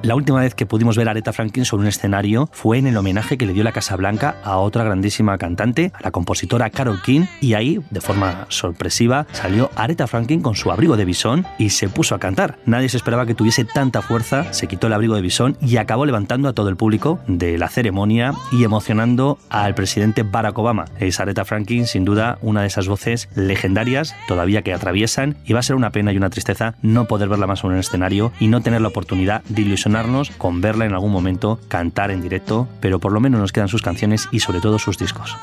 La 0.07 0.15
última 0.15 0.39
vez 0.39 0.55
que 0.55 0.65
pudimos 0.65 0.95
ver 0.95 1.09
a 1.09 1.11
Aretha 1.11 1.33
Franklin 1.33 1.65
sobre 1.65 1.81
un 1.81 1.89
escenario 1.89 2.47
fue 2.53 2.77
en 2.77 2.87
el 2.87 2.95
homenaje 2.95 3.37
que 3.37 3.45
le 3.45 3.51
dio 3.51 3.65
la 3.65 3.73
Casa 3.73 3.97
Blanca 3.97 4.37
a 4.41 4.55
otra 4.55 4.85
grandísima 4.85 5.37
cantante, 5.37 5.91
a 5.93 6.01
la 6.01 6.11
compositora 6.11 6.69
Carol 6.69 7.01
King, 7.01 7.25
y 7.41 7.55
ahí, 7.55 7.81
de 7.89 7.99
forma 7.99 8.45
sorpresiva, 8.47 9.27
salió 9.33 9.69
Aretha 9.75 10.07
Franklin 10.07 10.39
con 10.39 10.55
su 10.55 10.71
abrigo 10.71 10.95
de 10.95 11.03
bisón 11.03 11.45
y 11.57 11.71
se 11.71 11.89
puso 11.89 12.15
a 12.15 12.19
cantar. 12.19 12.57
Nadie 12.65 12.87
se 12.87 12.95
esperaba 12.95 13.25
que 13.25 13.35
tuviese 13.35 13.65
tanta 13.65 14.01
fuerza, 14.01 14.53
se 14.53 14.67
quitó 14.67 14.87
el 14.87 14.93
abrigo 14.93 15.13
de 15.13 15.21
bisón 15.21 15.57
y 15.59 15.75
acabó 15.75 16.05
levantando 16.05 16.47
a 16.47 16.53
todo 16.53 16.69
el 16.69 16.77
público 16.77 17.19
de 17.27 17.57
la 17.57 17.67
ceremonia 17.67 18.31
y 18.53 18.63
emocionando 18.63 19.37
al 19.49 19.75
presidente 19.75 20.23
Barack 20.23 20.57
Obama. 20.57 20.85
Es 21.01 21.19
Aretha 21.19 21.43
Franklin, 21.43 21.85
sin 21.85 22.05
duda, 22.05 22.37
una 22.41 22.61
de 22.61 22.67
esas 22.67 22.87
voces 22.87 23.27
legendarias 23.35 24.15
todavía 24.29 24.61
que 24.61 24.73
atraviesan 24.73 25.35
y 25.43 25.51
va 25.51 25.59
a 25.59 25.63
ser 25.63 25.75
una 25.75 25.89
pena 25.89 26.13
y 26.13 26.17
una 26.17 26.29
tristeza 26.29 26.75
no 26.81 27.09
poder 27.09 27.27
verla 27.27 27.45
más 27.45 27.65
en 27.65 27.71
un 27.71 27.77
escenario 27.77 28.31
y 28.39 28.47
no 28.47 28.61
tener 28.61 28.79
la 28.79 28.87
oportunidad 28.87 29.43
de 29.49 29.63
ilusionar 29.63 29.96
con 30.37 30.61
verla 30.61 30.85
en 30.85 30.93
algún 30.93 31.11
momento 31.11 31.59
cantar 31.67 32.11
en 32.11 32.21
directo, 32.21 32.67
pero 32.79 32.99
por 32.99 33.11
lo 33.11 33.19
menos 33.19 33.39
nos 33.39 33.51
quedan 33.51 33.67
sus 33.67 33.81
canciones 33.81 34.27
y 34.31 34.39
sobre 34.39 34.61
todo 34.61 34.77
sus 34.77 34.97
discos. 34.97 35.35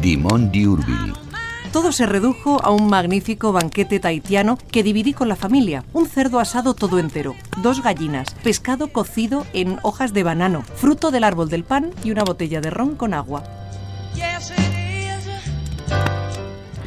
Dimon 0.00 0.52
Diurbil 0.52 1.13
todo 1.74 1.90
se 1.90 2.06
redujo 2.06 2.64
a 2.64 2.70
un 2.70 2.88
magnífico 2.88 3.50
banquete 3.50 3.98
taitiano 3.98 4.58
que 4.70 4.84
dividí 4.84 5.12
con 5.12 5.28
la 5.28 5.34
familia. 5.34 5.82
Un 5.92 6.06
cerdo 6.06 6.38
asado 6.38 6.74
todo 6.74 7.00
entero, 7.00 7.34
dos 7.56 7.82
gallinas, 7.82 8.32
pescado 8.44 8.92
cocido 8.92 9.44
en 9.52 9.80
hojas 9.82 10.12
de 10.12 10.22
banano, 10.22 10.62
fruto 10.62 11.10
del 11.10 11.24
árbol 11.24 11.48
del 11.48 11.64
pan 11.64 11.90
y 12.04 12.12
una 12.12 12.22
botella 12.22 12.60
de 12.60 12.70
ron 12.70 12.94
con 12.94 13.12
agua. 13.12 13.42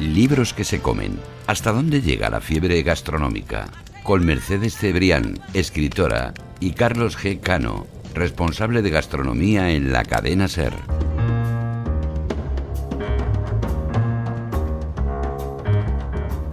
Libros 0.00 0.54
que 0.54 0.64
se 0.64 0.80
comen. 0.80 1.18
¿Hasta 1.46 1.70
dónde 1.70 2.00
llega 2.00 2.30
la 2.30 2.40
fiebre 2.40 2.82
gastronómica? 2.82 3.66
Con 4.02 4.24
Mercedes 4.24 4.78
Cebrián, 4.78 5.38
escritora, 5.52 6.32
y 6.60 6.70
Carlos 6.70 7.18
G. 7.18 7.40
Cano, 7.40 7.86
responsable 8.14 8.80
de 8.80 8.88
gastronomía 8.88 9.68
en 9.68 9.92
la 9.92 10.06
cadena 10.06 10.48
Ser. 10.48 10.72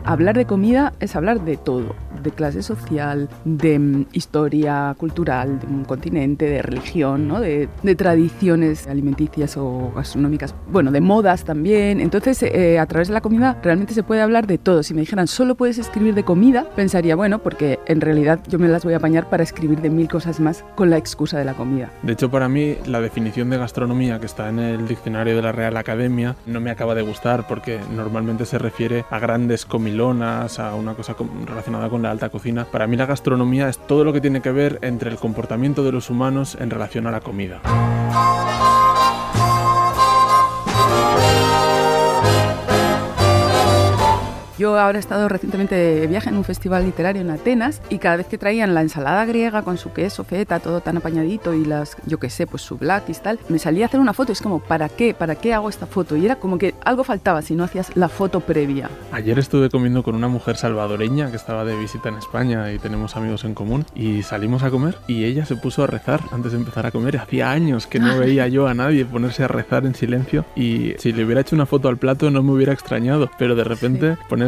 Hablar 0.08 0.38
de 0.38 0.46
comida 0.46 0.94
es 1.00 1.16
hablar 1.16 1.42
de 1.42 1.58
todo 1.58 1.96
de 2.26 2.32
clase 2.32 2.62
social, 2.62 3.30
de 3.46 3.80
mm, 3.80 4.06
historia 4.12 4.94
cultural 4.98 5.60
de 5.60 5.68
un 5.68 5.86
continente, 5.86 6.46
de 6.46 6.62
religión, 6.62 7.28
¿no? 7.28 7.40
de, 7.40 7.70
tradiciones 7.96 8.88
alimenticias 8.88 9.56
o 9.56 9.94
gastronómicas, 9.96 10.54
bueno, 10.70 10.92
de 10.92 11.00
modas 11.00 11.46
también. 11.46 12.02
Entonces, 12.02 12.44
eh, 12.44 12.78
a 12.78 12.86
través 12.88 13.08
de 13.08 13.14
la 13.14 13.22
comida 13.22 13.58
realmente 13.64 13.94
se 13.94 14.04
puede 14.04 14.22
hablar 14.22 14.48
de 14.48 14.58
todo. 14.58 14.84
Si 14.84 14.94
me 14.94 15.02
dijeran 15.02 15.28
solo 15.28 15.56
puedes 15.56 15.78
escribir 15.78 16.14
de 16.14 16.24
comida, 16.24 16.66
pensaría, 16.76 17.16
bueno, 17.16 17.40
porque 17.40 17.80
en 17.86 18.02
realidad 18.02 18.42
yo 18.50 18.60
me 18.60 18.68
las 18.68 18.84
voy 18.84 18.94
a 18.94 18.98
apañar 18.98 19.30
para 19.30 19.44
escribir 19.44 19.82
de 19.82 19.90
mil 19.90 20.10
cosas 20.10 20.42
más 20.42 20.66
con 20.76 20.90
la 20.90 20.98
excusa 20.98 21.38
de 21.38 21.46
la 21.46 21.54
comida. 21.54 21.90
De 22.04 22.14
hecho, 22.14 22.30
para 22.30 22.50
mí, 22.50 22.76
la 22.86 23.00
definición 23.00 23.50
de 23.50 23.58
gastronomía 23.58 24.20
que 24.20 24.26
está 24.26 24.50
en 24.50 24.60
el 24.60 24.88
diccionario 24.88 25.36
de 25.36 25.42
la 25.42 25.52
Real 25.52 25.78
Academia 25.78 26.36
no 26.46 26.60
me 26.60 26.72
acaba 26.72 26.96
de 26.96 27.02
gustar 27.02 27.48
porque 27.48 27.80
normalmente 27.96 28.46
se 28.46 28.58
refiere 28.58 29.06
a 29.10 29.20
grandes 29.20 29.66
comilonas, 29.66 30.60
a 30.60 30.76
una 30.76 30.94
cosa 30.94 31.16
relacionada 31.46 31.90
con 31.90 32.02
la 32.02 32.12
cocina, 32.30 32.66
para 32.66 32.88
mí 32.88 32.98
la 32.98 33.06
gastronomía 33.06 33.70
es 33.70 33.78
todo 33.78 34.04
lo 34.04 34.14
que 34.14 34.22
tiene 34.22 34.42
que 34.42 34.52
ver 34.52 34.80
entre 34.82 35.10
el 35.10 35.18
comportamiento 35.18 35.84
de 35.84 35.92
los 35.92 36.10
humanos 36.10 36.58
en 36.60 36.70
relación 36.70 37.08
a 37.08 37.12
la 37.12 37.22
comida. 37.22 37.62
Yo 44.58 44.80
ahora 44.80 44.98
he 44.98 45.02
estado 45.02 45.28
recientemente 45.28 45.76
de 45.76 46.08
viaje 46.08 46.30
en 46.30 46.38
un 46.38 46.46
festival 46.46 46.86
literario 46.86 47.22
en 47.22 47.30
Atenas 47.30 47.82
y 47.90 47.98
cada 47.98 48.16
vez 48.16 48.28
que 48.28 48.38
traían 48.38 48.74
la 48.74 48.82
ensalada 48.82 49.26
griega 49.26 49.64
con 49.64 49.78
su 49.78 49.92
queso, 49.92 50.24
feta, 50.24 50.62
todo 50.62 50.80
tan 50.80 50.96
apañadito 50.96 51.54
y 51.54 51.66
las, 51.66 51.98
yo 52.06 52.20
qué 52.20 52.30
sé, 52.30 52.48
pues 52.48 52.62
su 52.62 52.78
black 52.78 53.10
y 53.10 53.14
tal, 53.16 53.38
me 53.50 53.60
salía 53.60 53.84
a 53.84 53.88
hacer 53.88 54.00
una 54.00 54.14
foto. 54.14 54.32
Es 54.32 54.42
como, 54.42 54.60
¿para 54.60 54.88
qué? 54.88 55.14
¿Para 55.14 55.36
qué 55.36 55.54
hago 55.54 55.68
esta 55.68 55.88
foto? 55.88 56.16
Y 56.16 56.24
era 56.24 56.38
como 56.38 56.58
que 56.58 56.74
algo 56.86 57.04
faltaba 57.04 57.42
si 57.42 57.54
no 57.54 57.66
hacías 57.66 57.98
la 57.98 58.08
foto 58.08 58.40
previa. 58.40 58.90
Ayer 59.12 59.38
estuve 59.40 59.70
comiendo 59.70 60.04
con 60.04 60.16
una 60.16 60.30
mujer 60.30 60.56
salvadoreña 60.56 61.32
que 61.32 61.36
estaba 61.36 61.66
de 61.66 61.76
visita 61.76 62.08
en 62.08 62.16
España 62.16 62.72
y 62.72 62.80
tenemos 62.80 63.18
amigos 63.18 63.44
en 63.44 63.56
común 63.56 63.86
y 63.94 64.24
salimos 64.24 64.64
a 64.64 64.72
comer 64.72 64.98
y 65.06 65.26
ella 65.26 65.46
se 65.46 65.58
puso 65.58 65.84
a 65.84 65.88
rezar 65.88 66.22
antes 66.32 66.54
de 66.54 66.60
empezar 66.60 66.86
a 66.86 66.92
comer. 66.92 67.18
Hacía 67.18 67.52
años 67.52 67.88
que 67.88 68.00
no 68.00 68.18
veía 68.20 68.48
yo 68.48 68.68
a 68.68 68.74
nadie 68.74 69.04
ponerse 69.04 69.44
a 69.44 69.50
rezar 69.50 69.86
en 69.86 69.96
silencio 69.96 70.46
y 70.56 70.94
si 70.98 71.12
le 71.12 71.26
hubiera 71.26 71.42
hecho 71.42 71.58
una 71.58 71.66
foto 71.66 71.90
al 71.90 71.98
plato 71.98 72.32
no 72.32 72.42
me 72.42 72.54
hubiera 72.54 72.72
extrañado, 72.72 73.30
pero 73.38 73.56
de 73.56 73.66
repente 73.66 74.18
poner 74.30 74.45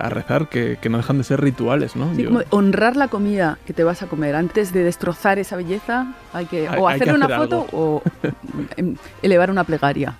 a 0.00 0.08
rezar 0.08 0.48
que, 0.48 0.78
no 0.90 0.96
dejan 0.96 1.18
de 1.18 1.24
ser 1.24 1.40
rituales, 1.40 1.96
¿no? 1.96 2.10
honrar 2.50 2.96
la 2.96 3.08
comida 3.08 3.58
que 3.66 3.72
te 3.72 3.84
vas 3.84 4.02
a 4.02 4.06
comer 4.06 4.34
antes 4.34 4.72
de 4.72 4.84
destrozar 4.84 5.38
esa 5.38 5.56
belleza, 5.56 6.14
hay 6.32 6.46
que 6.46 6.68
o 6.68 6.88
hacer 6.88 7.12
una 7.14 7.28
foto 7.28 7.66
o 7.72 8.02
em, 8.76 8.96
elevar 9.22 9.50
una 9.50 9.64
plegaria. 9.64 10.16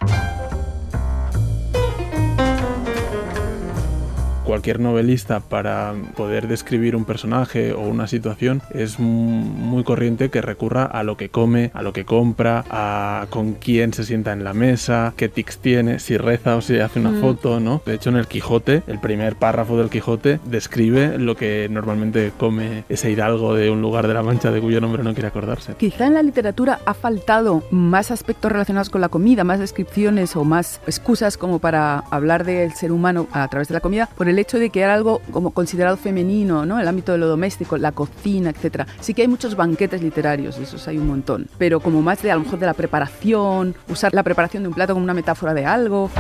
Cualquier 4.51 4.81
novelista 4.81 5.39
para 5.39 5.95
poder 6.17 6.49
describir 6.49 6.97
un 6.97 7.05
personaje 7.05 7.73
o 7.73 7.83
una 7.83 8.09
situación 8.09 8.63
es 8.75 8.99
muy 8.99 9.85
corriente 9.85 10.29
que 10.29 10.43
recurra 10.43 10.83
a 10.87 11.05
lo 11.05 11.17
que 11.17 11.29
come, 11.29 11.71
a 11.73 11.83
lo 11.83 11.93
que 11.93 12.05
compra, 12.05 12.65
a 12.69 13.27
con 13.31 13.53
quién 13.53 13.93
se 13.93 14.03
sienta 14.03 14.33
en 14.33 14.43
la 14.43 14.53
mesa, 14.53 15.15
qué 15.17 15.29
tics 15.29 15.59
tiene, 15.59 16.01
si 16.01 16.17
reza 16.17 16.57
o 16.57 16.63
si 16.63 16.81
hace 16.81 16.99
una 16.99 17.13
mm. 17.13 17.21
foto, 17.21 17.61
¿no? 17.61 17.81
De 17.87 17.95
hecho, 17.95 18.11
en 18.11 18.17
el 18.17 18.27
Quijote, 18.27 18.83
el 18.89 18.99
primer 18.99 19.37
párrafo 19.37 19.79
del 19.79 19.89
Quijote 19.89 20.41
describe 20.47 21.17
lo 21.17 21.37
que 21.37 21.69
normalmente 21.71 22.33
come 22.37 22.83
ese 22.89 23.09
hidalgo 23.09 23.55
de 23.55 23.71
un 23.71 23.81
lugar 23.81 24.09
de 24.09 24.15
la 24.15 24.25
Mancha 24.25 24.51
de 24.51 24.61
cuyo 24.61 24.81
nombre 24.81 25.05
no 25.05 25.13
quiere 25.13 25.29
acordarse. 25.29 25.75
Quizá 25.75 26.09
en 26.09 26.15
la 26.15 26.25
literatura 26.25 26.81
ha 26.87 26.95
faltado 26.95 27.63
más 27.71 28.11
aspectos 28.11 28.51
relacionados 28.51 28.91
con 28.91 29.01
la 29.01 29.11
comida, 29.11 29.45
más 29.45 29.61
descripciones 29.61 30.35
o 30.35 30.43
más 30.43 30.81
excusas 30.89 31.37
como 31.37 31.61
para 31.61 32.01
hablar 32.11 32.45
del 32.45 32.73
ser 32.73 32.91
humano 32.91 33.29
a 33.31 33.47
través 33.47 33.69
de 33.69 33.75
la 33.75 33.81
comida, 33.81 34.09
por 34.17 34.29
el 34.29 34.40
hecho 34.41 34.59
de 34.59 34.71
que 34.71 34.81
era 34.81 34.95
algo 34.95 35.21
como 35.31 35.51
considerado 35.51 35.97
femenino, 35.97 36.67
¿no? 36.67 36.81
El 36.81 36.89
ámbito 36.89 37.13
de 37.13 37.19
lo 37.19 37.29
doméstico, 37.29 37.77
la 37.77 37.93
cocina, 37.93 38.51
etcétera. 38.51 38.87
Sí 39.01 39.15
que 39.15 39.23
hay 39.23 39.29
muchos 39.29 39.57
banquetes 39.57 40.03
literarios, 40.03 40.59
esos 40.59 40.87
hay 40.89 40.99
un 40.99 41.07
montón, 41.07 41.49
pero 41.59 41.81
como 41.81 42.03
más 42.03 42.23
de 42.23 42.31
a 42.31 42.35
lo 42.35 42.43
mejor 42.43 42.59
de 42.59 42.67
la 42.67 42.75
preparación, 42.75 43.75
usar 43.89 44.15
la 44.15 44.23
preparación 44.23 44.63
de 44.63 44.69
un 44.69 44.75
plato 44.75 44.95
como 44.95 45.05
una 45.05 45.15
metáfora 45.15 45.55
de 45.55 45.65
algo. 45.65 46.11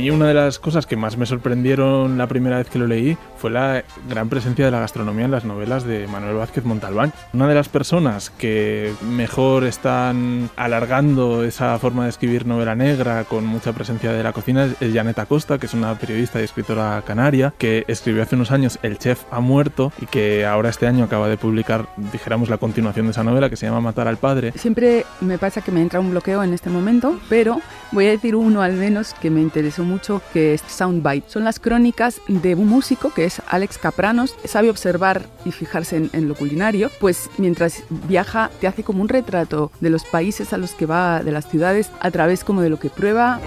Mí 0.00 0.10
una 0.10 0.28
de 0.28 0.34
las 0.34 0.58
cosas 0.58 0.86
que 0.86 0.96
más 0.96 1.18
me 1.18 1.26
sorprendieron 1.26 2.16
la 2.16 2.26
primera 2.26 2.56
vez 2.56 2.70
que 2.70 2.78
lo 2.78 2.86
leí 2.86 3.18
fue 3.36 3.50
la 3.50 3.84
gran 4.08 4.30
presencia 4.30 4.64
de 4.64 4.70
la 4.70 4.80
gastronomía 4.80 5.26
en 5.26 5.30
las 5.30 5.44
novelas 5.44 5.84
de 5.84 6.06
Manuel 6.06 6.36
Vázquez 6.36 6.64
Montalbán. 6.64 7.12
Una 7.34 7.46
de 7.46 7.54
las 7.54 7.68
personas 7.68 8.30
que 8.30 8.94
mejor 9.02 9.64
están 9.64 10.48
alargando 10.56 11.44
esa 11.44 11.78
forma 11.78 12.04
de 12.04 12.10
escribir 12.10 12.46
novela 12.46 12.74
negra 12.74 13.24
con 13.24 13.44
mucha 13.44 13.72
presencia 13.74 14.12
de 14.12 14.22
la 14.22 14.32
cocina 14.32 14.68
es 14.80 14.94
Janet 14.94 15.18
Acosta, 15.18 15.58
que 15.58 15.66
es 15.66 15.74
una 15.74 15.94
periodista 15.96 16.40
y 16.40 16.44
escritora 16.44 17.02
canaria 17.06 17.52
que 17.58 17.84
escribió 17.86 18.22
hace 18.22 18.36
unos 18.36 18.52
años 18.52 18.78
El 18.82 18.98
chef 18.98 19.24
ha 19.30 19.40
muerto 19.40 19.92
y 20.00 20.06
que 20.06 20.46
ahora 20.46 20.70
este 20.70 20.86
año 20.86 21.04
acaba 21.04 21.28
de 21.28 21.36
publicar, 21.36 21.88
dijéramos, 22.12 22.48
la 22.48 22.56
continuación 22.56 23.06
de 23.06 23.12
esa 23.12 23.24
novela 23.24 23.50
que 23.50 23.56
se 23.56 23.66
llama 23.66 23.82
Matar 23.82 24.08
al 24.08 24.16
padre. 24.16 24.52
Siempre 24.56 25.04
me 25.20 25.36
pasa 25.36 25.60
que 25.60 25.72
me 25.72 25.82
entra 25.82 26.00
un 26.00 26.10
bloqueo 26.10 26.42
en 26.42 26.54
este 26.54 26.70
momento, 26.70 27.18
pero 27.28 27.60
voy 27.92 28.06
a 28.06 28.10
decir 28.10 28.36
uno 28.36 28.62
al 28.62 28.74
menos 28.74 29.14
que 29.14 29.30
me 29.30 29.40
interesó 29.40 29.84
mucho, 29.84 30.22
que 30.32 30.54
es 30.54 30.62
Soundbite. 30.62 31.28
Son 31.28 31.44
las 31.44 31.60
crónicas 31.60 32.20
de 32.28 32.54
un 32.54 32.68
músico 32.68 33.12
que 33.12 33.24
es 33.24 33.42
Alex 33.48 33.78
Capranos, 33.78 34.34
sabe 34.44 34.70
observar 34.70 35.26
y 35.44 35.52
fijarse 35.52 36.08
en, 36.12 36.28
lo 36.28 36.34
culinario, 36.34 36.90
pues 37.00 37.30
mientras 37.38 37.82
viaja 38.08 38.50
te 38.60 38.66
hace 38.66 38.82
como 38.82 39.02
un 39.02 39.08
retrato 39.08 39.70
de 39.80 39.90
los 39.90 40.04
países 40.04 40.52
a 40.52 40.58
los 40.58 40.72
que 40.72 40.86
va, 40.86 41.22
de 41.22 41.32
las 41.32 41.48
ciudades, 41.48 41.90
a 42.00 42.10
través 42.10 42.44
como 42.44 42.60
de 42.62 42.70
lo 42.70 42.78
que 42.78 42.90
prueba. 42.90 43.40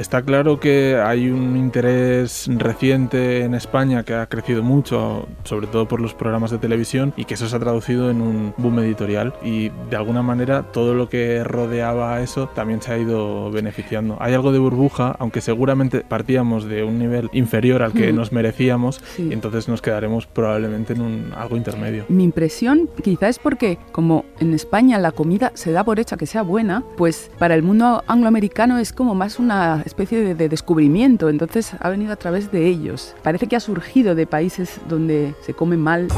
Está 0.00 0.22
claro 0.22 0.58
que 0.58 0.96
hay 0.96 1.28
un 1.28 1.58
interés 1.58 2.48
reciente 2.56 3.44
en 3.44 3.54
España 3.54 4.02
que 4.02 4.14
ha 4.14 4.26
crecido 4.28 4.62
mucho, 4.62 5.28
sobre 5.44 5.66
todo 5.66 5.88
por 5.88 6.00
los 6.00 6.14
programas 6.14 6.50
de 6.50 6.56
televisión, 6.56 7.12
y 7.18 7.26
que 7.26 7.34
eso 7.34 7.46
se 7.50 7.54
ha 7.54 7.58
traducido 7.58 8.10
en 8.10 8.22
un 8.22 8.54
boom 8.56 8.78
editorial. 8.78 9.34
Y 9.42 9.68
de 9.90 9.96
alguna 9.96 10.22
manera 10.22 10.62
todo 10.62 10.94
lo 10.94 11.10
que 11.10 11.44
rodeaba 11.44 12.14
a 12.14 12.22
eso 12.22 12.46
también 12.46 12.80
se 12.80 12.94
ha 12.94 12.98
ido 12.98 13.50
beneficiando. 13.50 14.16
Hay 14.20 14.32
algo 14.32 14.52
de 14.52 14.58
burbuja, 14.58 15.16
aunque 15.18 15.42
seguramente 15.42 16.00
partíamos 16.00 16.64
de 16.64 16.82
un 16.82 16.98
nivel 16.98 17.28
inferior 17.34 17.82
al 17.82 17.92
que 17.92 18.10
nos 18.10 18.32
merecíamos, 18.32 19.02
y 19.18 19.34
entonces 19.34 19.68
nos 19.68 19.82
quedaremos 19.82 20.26
probablemente 20.26 20.94
en 20.94 21.02
un, 21.02 21.34
algo 21.36 21.58
intermedio. 21.58 22.06
Mi 22.08 22.24
impresión 22.24 22.88
quizá 23.04 23.28
es 23.28 23.38
porque 23.38 23.76
como 23.92 24.24
en 24.38 24.54
España 24.54 24.98
la 24.98 25.12
comida 25.12 25.52
se 25.52 25.72
da 25.72 25.84
por 25.84 26.00
hecha 26.00 26.16
que 26.16 26.24
sea 26.24 26.40
buena, 26.40 26.84
pues 26.96 27.30
para 27.38 27.54
el 27.54 27.62
mundo 27.62 28.02
angloamericano 28.06 28.78
es 28.78 28.94
como 28.94 29.14
más 29.14 29.38
una 29.38 29.84
especie 29.90 30.34
de, 30.34 30.48
descubrimiento, 30.48 31.28
entonces 31.28 31.72
ha 31.80 31.90
venido 31.90 32.12
a 32.12 32.16
través 32.16 32.50
de 32.50 32.66
ellos. 32.66 33.14
Parece 33.22 33.46
que 33.46 33.56
ha 33.56 33.60
surgido 33.60 34.14
de 34.14 34.26
países 34.26 34.80
donde 34.88 35.34
se 35.42 35.52
come 35.52 35.76
mal. 35.76 36.08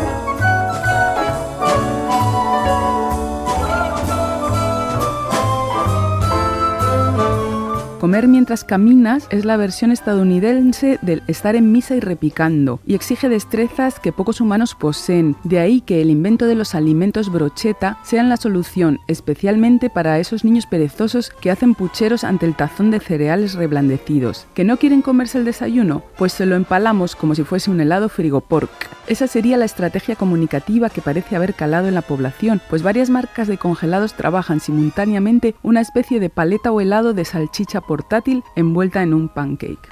Comer 8.02 8.26
mientras 8.26 8.64
caminas 8.64 9.28
es 9.30 9.44
la 9.44 9.56
versión 9.56 9.92
estadounidense 9.92 10.98
del 11.02 11.22
estar 11.28 11.54
en 11.54 11.70
misa 11.70 11.94
y 11.94 12.00
repicando, 12.00 12.80
y 12.84 12.96
exige 12.96 13.28
destrezas 13.28 14.00
que 14.00 14.10
pocos 14.10 14.40
humanos 14.40 14.74
poseen, 14.74 15.36
de 15.44 15.60
ahí 15.60 15.82
que 15.82 16.02
el 16.02 16.10
invento 16.10 16.46
de 16.46 16.56
los 16.56 16.74
alimentos 16.74 17.30
brocheta 17.30 18.00
sean 18.02 18.28
la 18.28 18.38
solución, 18.38 18.98
especialmente 19.06 19.88
para 19.88 20.18
esos 20.18 20.42
niños 20.44 20.66
perezosos 20.66 21.30
que 21.30 21.52
hacen 21.52 21.76
pucheros 21.76 22.24
ante 22.24 22.44
el 22.44 22.56
tazón 22.56 22.90
de 22.90 22.98
cereales 22.98 23.54
reblandecidos. 23.54 24.48
¿Que 24.52 24.64
no 24.64 24.78
quieren 24.78 25.02
comerse 25.02 25.38
el 25.38 25.44
desayuno? 25.44 26.02
Pues 26.18 26.32
se 26.32 26.44
lo 26.44 26.56
empalamos 26.56 27.14
como 27.14 27.36
si 27.36 27.44
fuese 27.44 27.70
un 27.70 27.80
helado 27.80 28.08
frigopork. 28.08 28.90
Esa 29.06 29.26
sería 29.26 29.56
la 29.56 29.64
estrategia 29.64 30.16
comunicativa 30.16 30.88
que 30.88 31.02
parece 31.02 31.36
haber 31.36 31.54
calado 31.54 31.86
en 31.88 31.94
la 31.94 32.02
población, 32.02 32.60
pues 32.70 32.82
varias 32.82 33.10
marcas 33.10 33.46
de 33.46 33.58
congelados 33.58 34.14
trabajan 34.14 34.58
simultáneamente 34.58 35.54
una 35.62 35.80
especie 35.80 36.18
de 36.18 36.30
paleta 36.30 36.70
o 36.70 36.80
helado 36.80 37.12
de 37.12 37.24
salchicha 37.24 37.80
portátil 37.92 38.42
envuelta 38.57 39.02
en 39.02 39.12
un 39.12 39.28
pancake. 39.28 39.87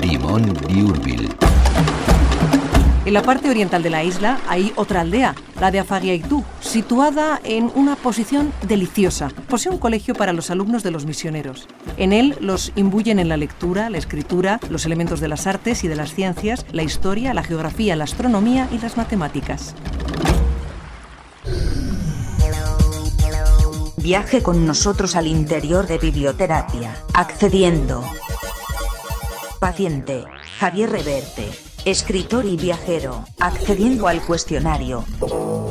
Dimon 0.00 0.42
Diurbil 0.66 1.28
en 3.06 3.14
la 3.14 3.22
parte 3.22 3.48
oriental 3.48 3.82
de 3.82 3.88
la 3.88 4.04
isla 4.04 4.38
hay 4.48 4.70
otra 4.76 5.00
aldea, 5.00 5.34
la 5.58 5.70
de 5.70 5.78
Afagiaitú, 5.78 6.44
situada 6.60 7.40
en 7.42 7.72
una 7.74 7.96
posición 7.96 8.52
deliciosa. 8.66 9.30
Posee 9.48 9.72
un 9.72 9.78
colegio 9.78 10.14
para 10.14 10.34
los 10.34 10.50
alumnos 10.50 10.82
de 10.82 10.90
los 10.90 11.06
misioneros. 11.06 11.68
En 11.96 12.12
él 12.12 12.36
los 12.40 12.70
imbuyen 12.76 13.18
en 13.18 13.30
la 13.30 13.38
lectura, 13.38 13.88
la 13.88 13.96
escritura, 13.96 14.60
los 14.68 14.84
elementos 14.84 15.20
de 15.20 15.28
las 15.28 15.46
artes 15.46 15.84
y 15.84 15.88
de 15.88 15.96
las 15.96 16.12
ciencias, 16.12 16.66
la 16.70 16.82
historia, 16.82 17.32
la 17.32 17.44
geografía, 17.44 17.96
la 17.96 18.04
astronomía 18.04 18.68
y 18.72 18.78
las 18.78 18.98
matemáticas. 18.98 19.74
Viaje 23.96 24.42
con 24.42 24.66
nosotros 24.66 25.16
al 25.16 25.26
interior 25.26 25.86
de 25.86 25.98
biblioterapia, 25.98 26.96
accediendo. 27.12 28.02
Paciente, 29.60 30.24
Javier 30.58 30.90
Reverte 30.90 31.50
escritor 31.90 32.44
y 32.44 32.56
viajero, 32.56 33.24
accediendo 33.38 34.08
al 34.08 34.20
cuestionario. 34.22 35.04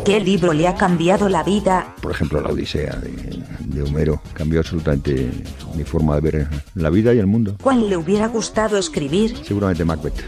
¿Qué 0.05 0.19
libro 0.19 0.53
le 0.53 0.67
ha 0.67 0.75
cambiado 0.75 1.29
la 1.29 1.43
vida? 1.43 1.95
Por 2.01 2.11
ejemplo, 2.11 2.41
la 2.41 2.49
Odisea 2.49 2.95
de, 2.95 3.43
de 3.59 3.81
Homero 3.83 4.21
cambió 4.33 4.59
absolutamente 4.59 5.29
mi 5.75 5.83
forma 5.83 6.15
de 6.15 6.21
ver 6.21 6.47
la 6.75 6.89
vida 6.89 7.13
y 7.13 7.19
el 7.19 7.27
mundo. 7.27 7.57
¿Cuál 7.61 7.89
le 7.89 7.97
hubiera 7.97 8.27
gustado 8.27 8.77
escribir? 8.77 9.37
Seguramente 9.45 9.85
Macbeth. 9.85 10.23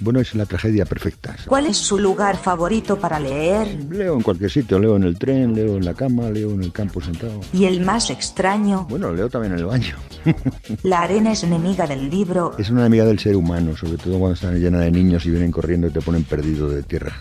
Bueno, 0.00 0.20
es 0.20 0.34
la 0.34 0.46
tragedia 0.46 0.84
perfecta. 0.84 1.36
¿Cuál 1.46 1.66
es 1.66 1.76
su 1.76 1.98
lugar 1.98 2.36
favorito 2.36 2.98
para 2.98 3.18
leer? 3.18 3.86
Leo 3.90 4.14
en 4.14 4.22
cualquier 4.22 4.50
sitio, 4.50 4.78
leo 4.78 4.96
en 4.96 5.04
el 5.04 5.18
tren, 5.18 5.54
leo 5.54 5.76
en 5.76 5.84
la 5.84 5.94
cama, 5.94 6.30
leo 6.30 6.50
en 6.52 6.62
el 6.62 6.72
campo 6.72 7.00
sentado. 7.00 7.40
¿Y 7.52 7.64
el 7.64 7.80
más 7.80 8.10
extraño? 8.10 8.86
Bueno, 8.88 9.12
leo 9.12 9.28
también 9.28 9.54
en 9.54 9.60
el 9.60 9.64
baño. 9.66 9.96
la 10.82 11.02
arena 11.02 11.32
es 11.32 11.42
enemiga 11.44 11.86
del 11.86 12.10
libro. 12.10 12.54
Es 12.58 12.70
una 12.70 12.82
enemiga 12.82 13.04
del 13.04 13.18
ser 13.18 13.36
humano, 13.36 13.76
sobre 13.76 13.96
todo 13.96 14.18
cuando 14.18 14.34
está 14.34 14.52
llena 14.52 14.80
de 14.80 14.90
niños 14.90 15.24
y 15.26 15.30
vienen 15.30 15.50
corriendo 15.50 15.86
y 15.86 15.90
te 15.90 16.00
ponen 16.00 16.24
perdido 16.24 16.68
de 16.68 16.82
tierra. 16.82 17.14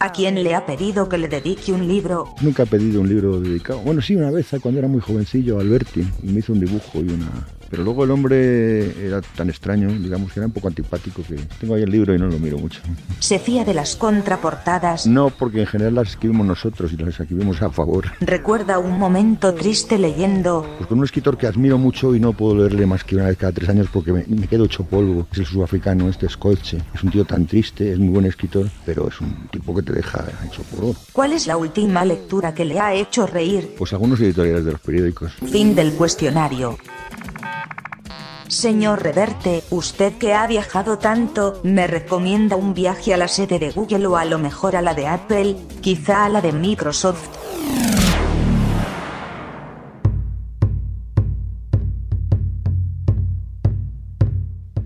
¿A 0.00 0.12
quién 0.12 0.42
le 0.42 0.54
ha 0.54 0.66
pedido 0.66 1.08
que 1.08 1.16
le 1.16 1.28
dedique 1.28 1.72
un 1.72 1.86
libro? 1.86 2.34
Nunca 2.40 2.64
he 2.64 2.66
pedido 2.66 3.00
un 3.00 3.08
libro 3.08 3.40
dedicado. 3.40 3.80
Bueno, 3.80 4.02
sí, 4.02 4.16
una 4.16 4.30
vez, 4.30 4.48
cuando 4.60 4.80
era 4.80 4.88
muy 4.88 5.00
jovencillo, 5.00 5.60
Alberti, 5.60 6.06
y 6.22 6.26
me 6.26 6.40
hizo 6.40 6.52
un 6.52 6.60
dibujo 6.60 6.98
y 6.98 7.08
una, 7.08 7.30
pero 7.74 7.82
luego 7.82 8.04
el 8.04 8.12
hombre 8.12 9.04
era 9.04 9.20
tan 9.20 9.50
extraño, 9.50 9.88
digamos 9.88 10.32
que 10.32 10.38
era 10.38 10.46
un 10.46 10.52
poco 10.52 10.68
antipático 10.68 11.24
que 11.26 11.34
tengo 11.58 11.74
ahí 11.74 11.82
el 11.82 11.90
libro 11.90 12.14
y 12.14 12.18
no 12.20 12.28
lo 12.28 12.38
miro 12.38 12.56
mucho. 12.56 12.80
¿Se 13.18 13.40
fía 13.40 13.64
de 13.64 13.74
las 13.74 13.96
contraportadas? 13.96 15.08
No, 15.08 15.30
porque 15.30 15.62
en 15.62 15.66
general 15.66 15.96
las 15.96 16.10
escribimos 16.10 16.46
nosotros 16.46 16.92
y 16.92 16.96
las 16.98 17.18
escribimos 17.18 17.60
a 17.62 17.70
favor. 17.70 18.12
¿Recuerda 18.20 18.78
un 18.78 18.96
momento 18.96 19.52
triste 19.54 19.98
leyendo? 19.98 20.64
Pues 20.76 20.86
con 20.86 20.98
un 20.98 21.04
escritor 21.04 21.36
que 21.36 21.48
admiro 21.48 21.76
mucho 21.76 22.14
y 22.14 22.20
no 22.20 22.32
puedo 22.32 22.54
leerle 22.54 22.86
más 22.86 23.02
que 23.02 23.16
una 23.16 23.24
vez 23.24 23.38
cada 23.38 23.50
tres 23.50 23.68
años 23.68 23.88
porque 23.92 24.12
me, 24.12 24.46
quedo 24.46 24.66
hecho 24.66 24.84
polvo. 24.84 25.26
Es 25.32 25.38
el 25.38 25.46
sudafricano, 25.46 26.08
este 26.08 26.28
Scotche. 26.28 26.78
Es 26.94 27.02
un 27.02 27.10
tío 27.10 27.24
tan 27.24 27.44
triste, 27.44 27.90
es 27.90 27.98
muy 27.98 28.10
buen 28.10 28.26
escritor, 28.26 28.70
pero 28.86 29.08
es 29.08 29.20
un 29.20 29.48
tipo 29.50 29.74
que 29.74 29.82
te 29.82 29.94
deja 29.94 30.24
hecho 30.46 30.62
polvo. 30.62 30.94
¿Cuál 31.12 31.32
es 31.32 31.48
la 31.48 31.56
última 31.56 32.04
lectura 32.04 32.54
que 32.54 32.64
le 32.64 32.78
ha 32.78 32.94
hecho 32.94 33.26
reír? 33.26 33.74
Pues 33.76 33.92
algunos 33.92 34.20
editoriales 34.20 34.64
de 34.64 34.70
los 34.70 34.80
periódicos. 34.80 35.32
Fin 35.50 35.74
del 35.74 35.92
cuestionario. 35.94 36.78
Señor 38.54 39.02
Reverte, 39.02 39.64
usted 39.70 40.12
que 40.16 40.32
ha 40.32 40.46
viajado 40.46 40.96
tanto, 40.98 41.60
¿me 41.64 41.88
recomienda 41.88 42.54
un 42.54 42.72
viaje 42.72 43.12
a 43.12 43.16
la 43.16 43.26
sede 43.26 43.58
de 43.58 43.72
Google 43.72 44.06
o 44.06 44.16
a 44.16 44.24
lo 44.24 44.38
mejor 44.38 44.76
a 44.76 44.80
la 44.80 44.94
de 44.94 45.08
Apple, 45.08 45.56
quizá 45.80 46.24
a 46.24 46.28
la 46.28 46.40
de 46.40 46.52
Microsoft? 46.52 47.28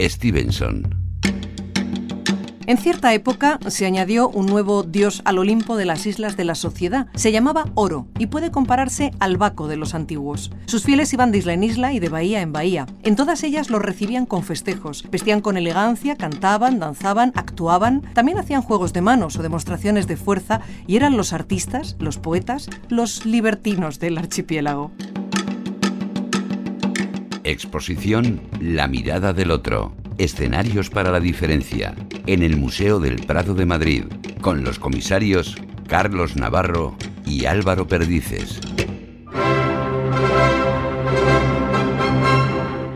Stevenson 0.01 1.18
En 2.69 2.77
cierta 2.77 3.15
época 3.15 3.59
se 3.69 3.87
añadió 3.87 4.29
un 4.29 4.45
nuevo 4.45 4.83
dios 4.83 5.23
al 5.25 5.39
Olimpo 5.39 5.79
de 5.79 5.87
las 5.87 6.05
islas 6.05 6.37
de 6.37 6.45
la 6.45 6.55
sociedad. 6.55 7.07
Se 7.15 7.33
llamaba 7.33 7.65
Oro 7.75 8.09
y 8.19 8.27
puede 8.27 8.51
compararse 8.51 9.11
al 9.21 9.39
Baco 9.39 9.69
de 9.69 9.79
los 9.79 9.95
antiguos. 9.95 10.51
Sus 10.67 10.85
fieles 10.85 11.11
iban 11.15 11.33
de 11.33 11.39
isla 11.39 11.55
en 11.55 11.65
isla 11.65 11.95
y 11.95 11.99
de 11.99 12.11
bahía 12.11 12.43
en 12.43 12.53
bahía. 12.53 12.85
En 13.05 13.17
todas 13.17 13.43
ellas 13.43 13.71
los 13.71 13.81
recibían 13.81 14.27
con 14.27 14.43
festejos. 14.43 15.07
Vestían 15.11 15.41
con 15.41 15.57
elegancia, 15.57 16.17
cantaban, 16.17 16.79
danzaban, 16.79 17.33
actuaban. 17.37 18.03
También 18.13 18.37
hacían 18.37 18.61
juegos 18.61 18.93
de 18.93 19.01
manos 19.01 19.37
o 19.39 19.43
demostraciones 19.43 20.07
de 20.07 20.19
fuerza 20.19 20.61
y 20.87 20.97
eran 20.97 21.17
los 21.17 21.33
artistas, 21.33 21.97
los 21.99 22.19
poetas, 22.19 22.69
los 22.91 23.25
libertinos 23.25 23.99
del 23.99 24.19
archipiélago. 24.19 24.91
Exposición 27.45 28.43
La 28.61 28.89
mirada 28.89 29.33
del 29.33 29.53
otro. 29.53 29.95
Escenarios 30.19 30.91
para 30.91 31.11
la 31.11 31.21
diferencia. 31.21 31.95
En 32.27 32.43
el 32.43 32.57
Museo 32.57 33.01
del 33.01 33.17
Prado 33.25 33.55
de 33.55 33.67
Madrid. 33.67 34.05
Con 34.41 34.65
los 34.65 34.79
comisarios 34.79 35.57
Carlos 35.87 36.37
Navarro 36.37 36.97
y 37.25 37.47
Álvaro 37.47 37.87
Perdices. 37.87 38.61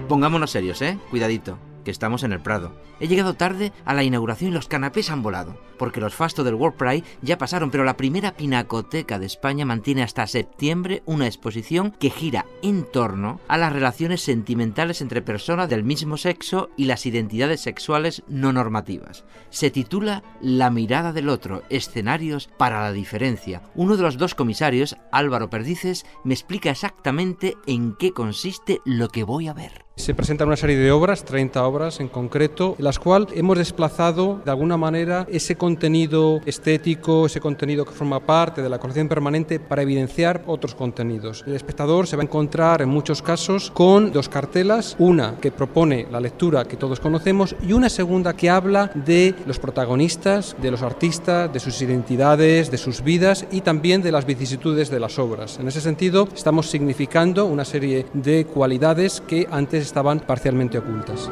Pongámonos 0.08 0.50
serios, 0.50 0.82
¿eh? 0.82 0.98
Cuidadito 1.10 1.71
que 1.82 1.90
estamos 1.90 2.22
en 2.22 2.32
el 2.32 2.40
Prado. 2.40 2.72
He 3.00 3.08
llegado 3.08 3.34
tarde 3.34 3.72
a 3.84 3.94
la 3.94 4.04
inauguración 4.04 4.50
y 4.50 4.54
los 4.54 4.68
canapés 4.68 5.10
han 5.10 5.22
volado, 5.22 5.58
porque 5.78 6.00
los 6.00 6.14
fastos 6.14 6.44
del 6.44 6.54
World 6.54 6.76
Pride 6.76 7.04
ya 7.22 7.38
pasaron, 7.38 7.70
pero 7.70 7.84
la 7.84 7.96
primera 7.96 8.32
pinacoteca 8.32 9.18
de 9.18 9.26
España 9.26 9.64
mantiene 9.64 10.02
hasta 10.02 10.26
septiembre 10.26 11.02
una 11.06 11.26
exposición 11.26 11.90
que 11.90 12.10
gira 12.10 12.46
en 12.62 12.84
torno 12.84 13.40
a 13.48 13.58
las 13.58 13.72
relaciones 13.72 14.22
sentimentales 14.22 15.00
entre 15.00 15.22
personas 15.22 15.68
del 15.68 15.84
mismo 15.84 16.16
sexo 16.16 16.70
y 16.76 16.84
las 16.84 17.06
identidades 17.06 17.60
sexuales 17.60 18.22
no 18.28 18.52
normativas. 18.52 19.24
Se 19.50 19.70
titula 19.70 20.22
La 20.40 20.70
mirada 20.70 21.12
del 21.12 21.28
otro, 21.28 21.62
escenarios 21.68 22.48
para 22.56 22.80
la 22.80 22.92
diferencia. 22.92 23.62
Uno 23.74 23.96
de 23.96 24.02
los 24.02 24.18
dos 24.18 24.34
comisarios, 24.34 24.96
Álvaro 25.10 25.50
Perdices, 25.50 26.06
me 26.24 26.34
explica 26.34 26.70
exactamente 26.70 27.56
en 27.66 27.94
qué 27.96 28.12
consiste 28.12 28.80
lo 28.84 29.08
que 29.08 29.24
voy 29.24 29.48
a 29.48 29.52
ver. 29.52 29.84
Se 29.94 30.14
presentan 30.14 30.48
una 30.48 30.56
serie 30.56 30.78
de 30.78 30.90
obras, 30.90 31.22
30 31.22 31.64
obras 31.64 32.00
en 32.00 32.08
concreto, 32.08 32.74
en 32.78 32.84
las 32.84 32.98
cuales 32.98 33.28
hemos 33.34 33.58
desplazado 33.58 34.40
de 34.42 34.50
alguna 34.50 34.78
manera 34.78 35.26
ese 35.30 35.56
contenido 35.56 36.40
estético, 36.46 37.26
ese 37.26 37.40
contenido 37.40 37.84
que 37.84 37.92
forma 37.92 38.18
parte 38.20 38.62
de 38.62 38.70
la 38.70 38.78
colección 38.78 39.06
permanente 39.06 39.60
para 39.60 39.82
evidenciar 39.82 40.44
otros 40.46 40.74
contenidos. 40.74 41.44
El 41.46 41.54
espectador 41.54 42.06
se 42.06 42.16
va 42.16 42.22
a 42.22 42.24
encontrar 42.24 42.80
en 42.80 42.88
muchos 42.88 43.20
casos 43.20 43.70
con 43.70 44.12
dos 44.12 44.30
cartelas, 44.30 44.96
una 44.98 45.36
que 45.38 45.52
propone 45.52 46.06
la 46.10 46.20
lectura 46.20 46.64
que 46.64 46.78
todos 46.78 46.98
conocemos 46.98 47.54
y 47.62 47.74
una 47.74 47.90
segunda 47.90 48.34
que 48.34 48.48
habla 48.48 48.90
de 48.94 49.34
los 49.46 49.58
protagonistas, 49.58 50.56
de 50.60 50.70
los 50.70 50.82
artistas, 50.82 51.52
de 51.52 51.60
sus 51.60 51.80
identidades, 51.82 52.70
de 52.70 52.78
sus 52.78 53.04
vidas 53.04 53.46
y 53.52 53.60
también 53.60 54.00
de 54.00 54.10
las 54.10 54.24
vicisitudes 54.24 54.90
de 54.90 55.00
las 55.00 55.18
obras. 55.18 55.58
En 55.60 55.68
ese 55.68 55.82
sentido, 55.82 56.28
estamos 56.34 56.70
significando 56.70 57.44
una 57.44 57.66
serie 57.66 58.06
de 58.14 58.46
cualidades 58.46 59.20
que 59.20 59.46
antes 59.50 59.81
estaban 59.82 60.20
parcialmente 60.20 60.78
ocultas. 60.78 61.30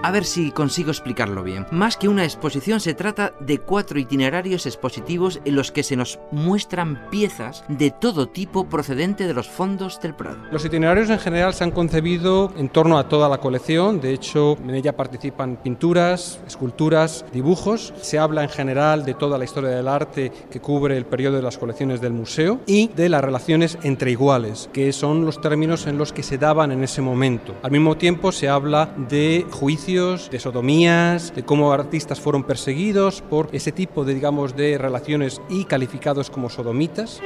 A 0.00 0.12
ver 0.12 0.24
si 0.24 0.52
consigo 0.52 0.90
explicarlo 0.90 1.42
bien. 1.42 1.66
Más 1.72 1.96
que 1.96 2.08
una 2.08 2.22
exposición, 2.24 2.78
se 2.78 2.94
trata 2.94 3.34
de 3.40 3.58
cuatro 3.58 3.98
itinerarios 3.98 4.64
expositivos 4.64 5.40
en 5.44 5.56
los 5.56 5.72
que 5.72 5.82
se 5.82 5.96
nos 5.96 6.20
muestran 6.30 7.10
piezas 7.10 7.64
de 7.68 7.90
todo 7.90 8.28
tipo 8.28 8.68
procedente 8.68 9.26
de 9.26 9.34
los 9.34 9.48
fondos 9.48 10.00
del 10.00 10.14
Prado. 10.14 10.38
Los 10.52 10.64
itinerarios 10.64 11.10
en 11.10 11.18
general 11.18 11.52
se 11.52 11.64
han 11.64 11.72
concebido 11.72 12.52
en 12.56 12.68
torno 12.68 12.96
a 12.96 13.08
toda 13.08 13.28
la 13.28 13.38
colección, 13.38 14.00
de 14.00 14.12
hecho 14.12 14.56
en 14.62 14.70
ella 14.70 14.96
participan 14.96 15.56
pinturas, 15.56 16.40
esculturas, 16.46 17.24
dibujos, 17.32 17.92
se 18.00 18.20
habla 18.20 18.44
en 18.44 18.50
general 18.50 19.04
de 19.04 19.14
toda 19.14 19.36
la 19.36 19.44
historia 19.44 19.70
del 19.70 19.88
arte 19.88 20.30
que 20.48 20.60
cubre 20.60 20.96
el 20.96 21.06
periodo 21.06 21.36
de 21.36 21.42
las 21.42 21.58
colecciones 21.58 22.00
del 22.00 22.12
museo 22.12 22.60
y 22.66 22.88
de 22.94 23.08
las 23.08 23.24
relaciones 23.24 23.78
entre 23.82 24.12
iguales, 24.12 24.70
que 24.72 24.92
son 24.92 25.24
los 25.24 25.40
términos 25.40 25.88
en 25.88 25.98
los 25.98 26.12
que 26.12 26.22
se 26.22 26.38
daban 26.38 26.70
en 26.70 26.84
ese 26.84 27.02
momento. 27.02 27.56
Al 27.62 27.72
mismo 27.72 27.96
tiempo 27.96 28.30
se 28.30 28.48
habla 28.48 28.94
de 29.08 29.44
de 29.88 30.38
sodomías, 30.38 31.34
de 31.34 31.46
cómo 31.46 31.72
artistas 31.72 32.20
fueron 32.20 32.44
perseguidos 32.44 33.22
por 33.22 33.48
ese 33.52 33.72
tipo 33.72 34.04
de, 34.04 34.12
digamos, 34.12 34.54
de 34.54 34.76
relaciones 34.76 35.40
y 35.48 35.64
calificados 35.64 36.28
como 36.28 36.50
sodomitas. 36.50 37.22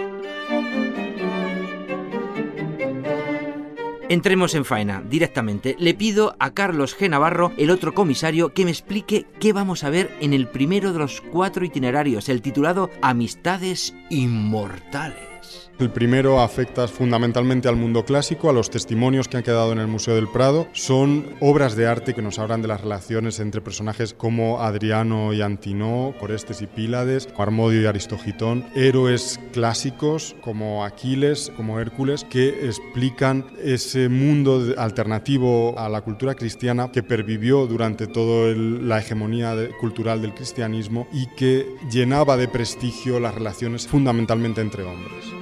Entremos 4.09 4.55
en 4.55 4.65
faena 4.65 5.03
directamente. 5.05 5.75
Le 5.81 5.95
pido 5.95 6.37
a 6.39 6.55
Carlos 6.55 6.97
G. 6.97 7.11
Navarro, 7.11 7.51
el 7.57 7.69
otro 7.69 7.95
comisario, 7.95 8.55
que 8.55 8.65
me 8.65 8.71
explique 8.71 9.27
qué 9.41 9.53
vamos 9.53 9.83
a 9.83 9.91
ver 9.91 10.17
en 10.21 10.33
el 10.33 10.47
primero 10.47 10.93
de 10.93 11.01
los 11.01 11.21
cuatro 11.21 11.65
itinerarios, 11.65 12.29
el 12.29 12.43
titulado 12.43 12.91
Amistades 13.01 13.93
Inmortales. 14.09 15.32
El 15.83 15.91
primero 15.91 16.41
afecta 16.41 16.87
fundamentalmente 16.87 17.69
al 17.69 17.75
mundo 17.75 18.05
clásico, 18.05 18.49
a 18.49 18.53
los 18.53 18.71
testimonios 18.71 19.27
que 19.27 19.39
han 19.39 19.43
quedado 19.43 19.73
en 19.73 19.81
el 19.81 19.89
Museo 19.89 20.15
del 20.15 20.29
Prado. 20.29 20.69
Son 20.75 21.27
obras 21.41 21.75
de 21.75 21.89
arte 21.89 22.15
que 22.15 22.23
nos 22.23 22.39
hablan 22.39 22.63
de 22.63 22.69
las 22.69 22.83
relaciones 22.83 23.41
entre 23.41 23.61
personajes 23.61 24.15
como 24.15 24.61
Adriano 24.61 25.33
y 25.33 25.43
Antinó, 25.43 26.15
Orestes 26.21 26.63
y 26.63 26.69
Pílades, 26.69 27.29
Armodio 27.37 27.83
y 27.83 27.87
Aristogitón, 27.87 28.65
héroes 28.77 29.41
clásicos 29.53 30.37
como 30.41 30.85
Aquiles, 30.85 31.51
como 31.57 31.81
Hércules, 31.81 32.25
que 32.31 32.65
explican 32.69 33.45
ese 33.61 34.09
mundo 34.09 34.75
alternativo 34.79 35.77
a 35.77 35.89
la 35.89 36.03
cultura 36.03 36.37
cristiana 36.37 36.93
que 36.93 37.03
pervivió 37.03 37.67
durante 37.67 38.07
toda 38.07 38.55
la 38.55 39.01
hegemonía 39.01 39.57
cultural 39.81 40.23
del 40.23 40.33
cristianismo 40.33 41.09
y 41.13 41.27
que 41.35 41.67
llenaba 41.91 42.37
de 42.37 42.47
prestigio 42.47 43.19
las 43.19 43.35
relaciones 43.35 43.89
fundamentalmente 43.89 44.61
entre 44.61 44.85
hombres. 44.85 45.42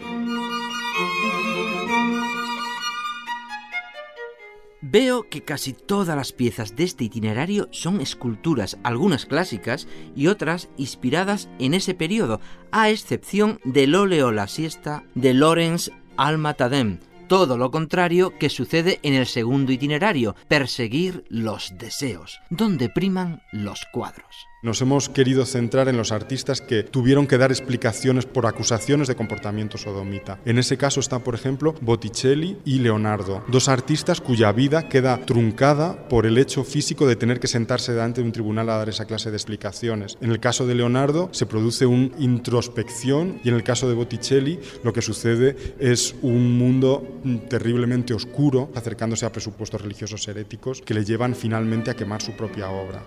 Veo 4.92 5.28
que 5.28 5.44
casi 5.44 5.72
todas 5.72 6.16
las 6.16 6.32
piezas 6.32 6.74
de 6.74 6.82
este 6.82 7.04
itinerario 7.04 7.68
son 7.70 8.00
esculturas, 8.00 8.76
algunas 8.82 9.24
clásicas 9.24 9.86
y 10.16 10.26
otras 10.26 10.68
inspiradas 10.78 11.48
en 11.60 11.74
ese 11.74 11.94
periodo, 11.94 12.40
a 12.72 12.90
excepción 12.90 13.60
del 13.62 13.94
óleo 13.94 14.32
La 14.32 14.48
siesta 14.48 15.04
de 15.14 15.32
Lorenz 15.32 15.92
Almatadem, 16.16 16.98
todo 17.28 17.56
lo 17.56 17.70
contrario 17.70 18.36
que 18.36 18.50
sucede 18.50 18.98
en 19.04 19.14
el 19.14 19.26
segundo 19.26 19.70
itinerario, 19.70 20.34
perseguir 20.48 21.24
los 21.28 21.72
deseos, 21.78 22.40
donde 22.50 22.88
priman 22.88 23.42
los 23.52 23.86
cuadros. 23.92 24.49
Nos 24.62 24.82
hemos 24.82 25.08
querido 25.08 25.46
centrar 25.46 25.88
en 25.88 25.96
los 25.96 26.12
artistas 26.12 26.60
que 26.60 26.82
tuvieron 26.82 27.26
que 27.26 27.38
dar 27.38 27.50
explicaciones 27.50 28.26
por 28.26 28.44
acusaciones 28.44 29.08
de 29.08 29.16
comportamiento 29.16 29.78
sodomita. 29.78 30.38
En 30.44 30.58
ese 30.58 30.76
caso 30.76 31.00
están, 31.00 31.22
por 31.22 31.34
ejemplo, 31.34 31.74
Botticelli 31.80 32.58
y 32.66 32.80
Leonardo, 32.80 33.42
dos 33.48 33.70
artistas 33.70 34.20
cuya 34.20 34.52
vida 34.52 34.86
queda 34.86 35.24
truncada 35.24 36.06
por 36.10 36.26
el 36.26 36.36
hecho 36.36 36.62
físico 36.62 37.06
de 37.06 37.16
tener 37.16 37.40
que 37.40 37.46
sentarse 37.46 37.92
delante 37.92 38.20
de 38.20 38.26
un 38.26 38.32
tribunal 38.32 38.68
a 38.68 38.76
dar 38.76 38.90
esa 38.90 39.06
clase 39.06 39.30
de 39.30 39.38
explicaciones. 39.38 40.18
En 40.20 40.30
el 40.30 40.40
caso 40.40 40.66
de 40.66 40.74
Leonardo 40.74 41.30
se 41.32 41.46
produce 41.46 41.86
una 41.86 42.10
introspección 42.18 43.40
y 43.42 43.48
en 43.48 43.54
el 43.54 43.62
caso 43.62 43.88
de 43.88 43.94
Botticelli 43.94 44.60
lo 44.84 44.92
que 44.92 45.00
sucede 45.00 45.56
es 45.78 46.14
un 46.20 46.58
mundo 46.58 47.22
terriblemente 47.48 48.12
oscuro 48.12 48.70
acercándose 48.74 49.24
a 49.24 49.32
presupuestos 49.32 49.80
religiosos 49.80 50.28
heréticos 50.28 50.82
que 50.82 50.92
le 50.92 51.06
llevan 51.06 51.34
finalmente 51.34 51.90
a 51.90 51.96
quemar 51.96 52.20
su 52.20 52.32
propia 52.32 52.68
obra. 52.68 53.06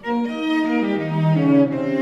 Thank 1.36 1.72
you. 1.88 1.93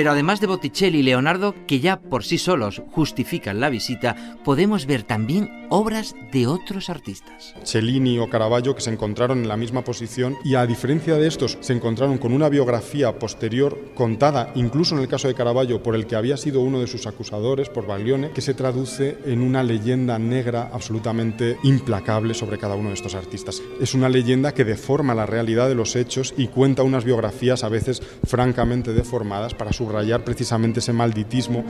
Pero 0.00 0.12
además 0.12 0.40
de 0.40 0.46
Botticelli 0.46 1.00
y 1.00 1.02
Leonardo, 1.02 1.54
que 1.66 1.78
ya 1.78 2.00
por 2.00 2.24
sí 2.24 2.38
solos 2.38 2.80
justifican 2.90 3.60
la 3.60 3.68
visita, 3.68 4.38
podemos 4.42 4.86
ver 4.86 5.02
también 5.02 5.60
obras 5.68 6.14
de 6.32 6.46
otros 6.46 6.88
artistas. 6.88 7.54
Cellini 7.64 8.18
o 8.18 8.30
Caravaggio 8.30 8.74
que 8.74 8.80
se 8.80 8.90
encontraron 8.90 9.42
en 9.42 9.48
la 9.48 9.58
misma 9.58 9.84
posición 9.84 10.38
y 10.42 10.54
a 10.54 10.66
diferencia 10.66 11.16
de 11.16 11.28
estos 11.28 11.58
se 11.60 11.74
encontraron 11.74 12.16
con 12.16 12.32
una 12.32 12.48
biografía 12.48 13.18
posterior 13.18 13.92
contada, 13.94 14.52
incluso 14.54 14.96
en 14.96 15.02
el 15.02 15.08
caso 15.08 15.28
de 15.28 15.34
Caravaggio, 15.34 15.82
por 15.82 15.94
el 15.94 16.06
que 16.06 16.16
había 16.16 16.38
sido 16.38 16.62
uno 16.62 16.80
de 16.80 16.86
sus 16.86 17.06
acusadores, 17.06 17.68
por 17.68 17.86
Baglione, 17.86 18.30
que 18.30 18.40
se 18.40 18.54
traduce 18.54 19.18
en 19.26 19.42
una 19.42 19.62
leyenda 19.62 20.18
negra 20.18 20.70
absolutamente 20.72 21.58
implacable 21.62 22.32
sobre 22.32 22.56
cada 22.56 22.74
uno 22.74 22.88
de 22.88 22.94
estos 22.94 23.14
artistas. 23.14 23.62
Es 23.82 23.92
una 23.92 24.08
leyenda 24.08 24.54
que 24.54 24.64
deforma 24.64 25.14
la 25.14 25.26
realidad 25.26 25.68
de 25.68 25.74
los 25.74 25.94
hechos 25.94 26.32
y 26.38 26.48
cuenta 26.48 26.84
unas 26.84 27.04
biografías 27.04 27.64
a 27.64 27.68
veces 27.68 28.02
francamente 28.24 28.94
deformadas 28.94 29.52
para 29.52 29.74
subrayar 29.90 30.22
precisamente 30.22 30.78
ese 30.78 30.92
malditismo. 30.92 31.64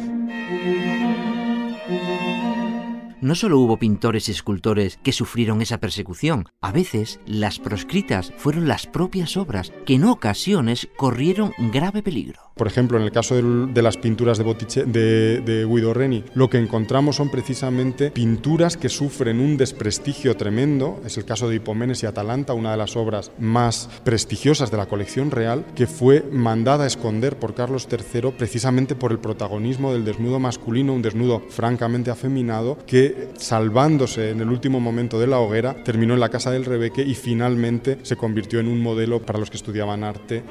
No 3.22 3.34
solo 3.34 3.58
hubo 3.58 3.76
pintores 3.76 4.28
y 4.28 4.32
escultores 4.32 4.98
que 5.02 5.12
sufrieron 5.12 5.60
esa 5.60 5.76
persecución, 5.76 6.48
a 6.62 6.72
veces 6.72 7.20
las 7.26 7.58
proscritas 7.58 8.32
fueron 8.38 8.66
las 8.66 8.86
propias 8.86 9.36
obras 9.36 9.74
que 9.84 9.96
en 9.96 10.04
ocasiones 10.04 10.88
corrieron 10.96 11.52
grave 11.70 12.02
peligro. 12.02 12.50
Por 12.56 12.66
ejemplo, 12.66 12.98
en 12.98 13.04
el 13.04 13.12
caso 13.12 13.36
de 13.36 13.82
las 13.82 13.96
pinturas 13.96 14.36
de, 14.36 14.44
de, 14.84 15.40
de 15.40 15.64
Guido 15.64 15.94
Reni, 15.94 16.24
lo 16.34 16.50
que 16.50 16.58
encontramos 16.58 17.16
son 17.16 17.30
precisamente 17.30 18.10
pinturas 18.10 18.76
que 18.76 18.90
sufren 18.90 19.40
un 19.40 19.56
desprestigio 19.56 20.36
tremendo. 20.36 21.00
Es 21.06 21.16
el 21.16 21.24
caso 21.24 21.48
de 21.48 21.56
Hipomenes 21.56 22.02
y 22.02 22.06
Atalanta, 22.06 22.52
una 22.52 22.72
de 22.72 22.76
las 22.76 22.96
obras 22.96 23.32
más 23.38 23.88
prestigiosas 24.04 24.70
de 24.70 24.76
la 24.76 24.86
colección 24.86 25.30
real, 25.30 25.64
que 25.74 25.86
fue 25.86 26.22
mandada 26.30 26.84
a 26.84 26.86
esconder 26.86 27.38
por 27.38 27.54
Carlos 27.54 27.88
III 27.90 28.32
precisamente 28.36 28.94
por 28.94 29.12
el 29.12 29.20
protagonismo 29.20 29.94
del 29.94 30.04
desnudo 30.04 30.38
masculino, 30.38 30.92
un 30.92 31.00
desnudo 31.00 31.42
francamente 31.48 32.10
afeminado, 32.10 32.76
que 32.86 33.09
salvándose 33.36 34.30
en 34.30 34.40
el 34.40 34.48
último 34.48 34.80
momento 34.80 35.18
de 35.18 35.26
la 35.26 35.38
hoguera, 35.38 35.82
terminó 35.84 36.14
en 36.14 36.20
la 36.20 36.28
casa 36.28 36.50
del 36.50 36.64
Rebeque 36.64 37.02
y 37.02 37.14
finalmente 37.14 37.98
se 38.02 38.16
convirtió 38.16 38.60
en 38.60 38.68
un 38.68 38.80
modelo 38.82 39.20
para 39.20 39.38
los 39.38 39.50
que 39.50 39.56
estudiaban 39.56 40.04
arte. 40.04 40.42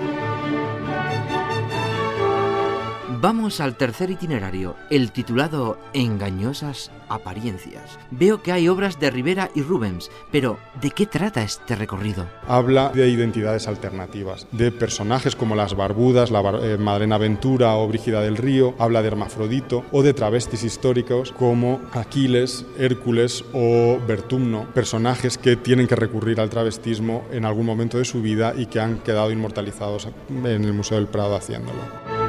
Vamos 3.22 3.60
al 3.60 3.76
tercer 3.76 4.12
itinerario, 4.12 4.78
el 4.90 5.12
titulado 5.12 5.78
Engañosas 5.92 6.90
apariencias. 7.10 8.00
Veo 8.12 8.42
que 8.42 8.54
hay 8.54 8.70
obras 8.70 8.98
de 8.98 9.12
Rivera 9.12 9.50
y 9.54 9.62
Rubens, 9.62 10.10
pero 10.32 10.58
¿de 10.80 10.92
qué 10.92 11.06
trata 11.06 11.44
este 11.44 11.76
recorrido? 11.76 12.28
Habla 12.48 12.94
de 12.94 13.10
identidades 13.10 13.68
alternativas, 13.68 14.48
de 14.54 14.72
personajes 14.72 15.36
como 15.36 15.58
las 15.58 15.76
Barbudas, 15.76 16.32
la 16.32 16.40
eh, 16.62 16.78
Madrena 16.78 17.18
Ventura 17.18 17.76
o 17.76 17.90
Brígida 17.90 18.22
del 18.22 18.38
Río, 18.38 18.74
habla 18.80 19.02
de 19.02 19.10
Hermafrodito, 19.10 19.84
o 19.92 20.02
de 20.02 20.14
travestis 20.14 20.64
históricos 20.64 21.34
como 21.34 21.82
Aquiles, 21.92 22.66
Hércules 22.78 23.44
o 23.54 24.00
Bertumno, 24.08 24.66
personajes 24.74 25.38
que 25.38 25.58
tienen 25.58 25.88
que 25.88 25.98
recurrir 25.98 26.40
al 26.40 26.50
travestismo 26.50 27.26
en 27.34 27.44
algún 27.44 27.66
momento 27.66 27.98
de 27.98 28.06
su 28.06 28.22
vida 28.22 28.54
y 28.56 28.68
que 28.68 28.80
han 28.80 29.00
quedado 29.00 29.30
inmortalizados 29.30 30.08
en 30.30 30.64
el 30.64 30.72
Museo 30.72 30.98
del 30.98 31.08
Prado 31.08 31.36
haciéndolo. 31.36 32.29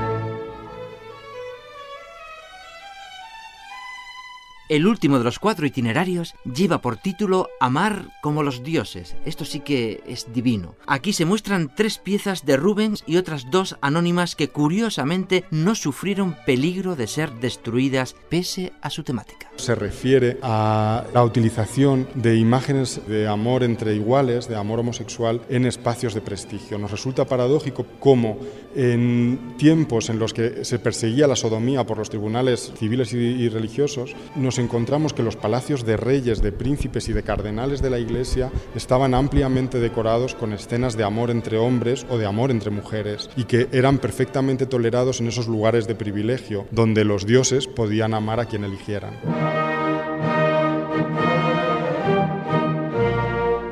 El 4.71 4.87
último 4.87 5.19
de 5.19 5.25
los 5.25 5.41
cuatro 5.41 5.67
itinerarios 5.67 6.37
lleva 6.45 6.81
por 6.81 6.97
título 6.97 7.49
Amar 7.59 8.05
como 8.23 8.45
los 8.45 8.63
dioses. 8.63 9.17
Esto 9.27 9.45
sí 9.45 9.59
que 9.59 10.01
es 10.07 10.33
divino. 10.33 10.77
Aquí 10.87 11.13
se 11.13 11.25
muestran 11.25 11.75
tres 11.75 11.99
piezas 11.99 12.47
de 12.47 12.57
Rubens 12.57 13.03
y 13.05 13.17
otras 13.17 13.51
dos 13.51 13.77
anónimas 13.81 14.37
que 14.37 14.51
curiosamente 14.51 15.43
no 15.51 15.75
sufrieron 15.75 16.37
peligro 16.47 16.95
de 16.95 17.09
ser 17.09 17.33
destruidas 17.41 18.15
pese 18.29 18.73
a 18.81 18.91
su 18.91 19.03
temática. 19.03 19.51
Se 19.57 19.75
refiere 19.75 20.39
a 20.41 21.05
la 21.13 21.25
utilización 21.25 22.07
de 22.15 22.37
imágenes 22.37 23.01
de 23.09 23.27
amor 23.27 23.65
entre 23.65 23.97
iguales, 23.97 24.49
de 24.49 24.55
amor 24.55 24.79
homosexual, 24.79 25.43
en 25.49 25.67
espacios 25.67 26.15
de 26.15 26.21
prestigio. 26.21 26.79
Nos 26.79 26.93
resulta 26.93 27.25
paradójico 27.25 27.87
cómo 27.99 28.39
en 28.77 29.57
tiempos 29.59 30.11
en 30.11 30.21
los 30.21 30.33
que 30.33 30.65
se 30.65 30.79
perseguía 30.79 31.27
la 31.27 31.35
sodomía 31.35 31.85
por 31.85 31.99
los 31.99 32.09
tribunales 32.09 32.73
civiles 32.79 33.13
y 33.13 33.49
religiosos, 33.49 34.15
encontramos 34.61 35.13
que 35.13 35.23
los 35.23 35.37
palacios 35.37 35.85
de 35.85 35.97
reyes, 35.97 36.43
de 36.43 36.53
príncipes 36.53 37.09
y 37.09 37.13
de 37.13 37.23
cardenales 37.23 37.83
de 37.83 37.91
la 37.91 37.99
Iglesia 37.99 38.51
estaban 38.75 39.15
ampliamente 39.15 39.81
decorados 39.81 40.35
con 40.35 40.53
escenas 40.53 40.97
de 40.97 41.05
amor 41.05 41.31
entre 41.31 41.59
hombres 41.59 42.07
o 42.09 42.19
de 42.19 42.27
amor 42.27 42.51
entre 42.51 42.71
mujeres 42.71 43.31
y 43.37 43.45
que 43.45 43.69
eran 43.73 43.99
perfectamente 43.99 44.67
tolerados 44.67 45.21
en 45.21 45.29
esos 45.29 45.49
lugares 45.49 45.87
de 45.87 45.95
privilegio 45.95 46.67
donde 46.71 47.05
los 47.05 47.27
dioses 47.27 47.67
podían 47.67 48.15
amar 48.15 48.41
a 48.41 48.47
quien 48.47 48.65
eligieran. 48.65 49.80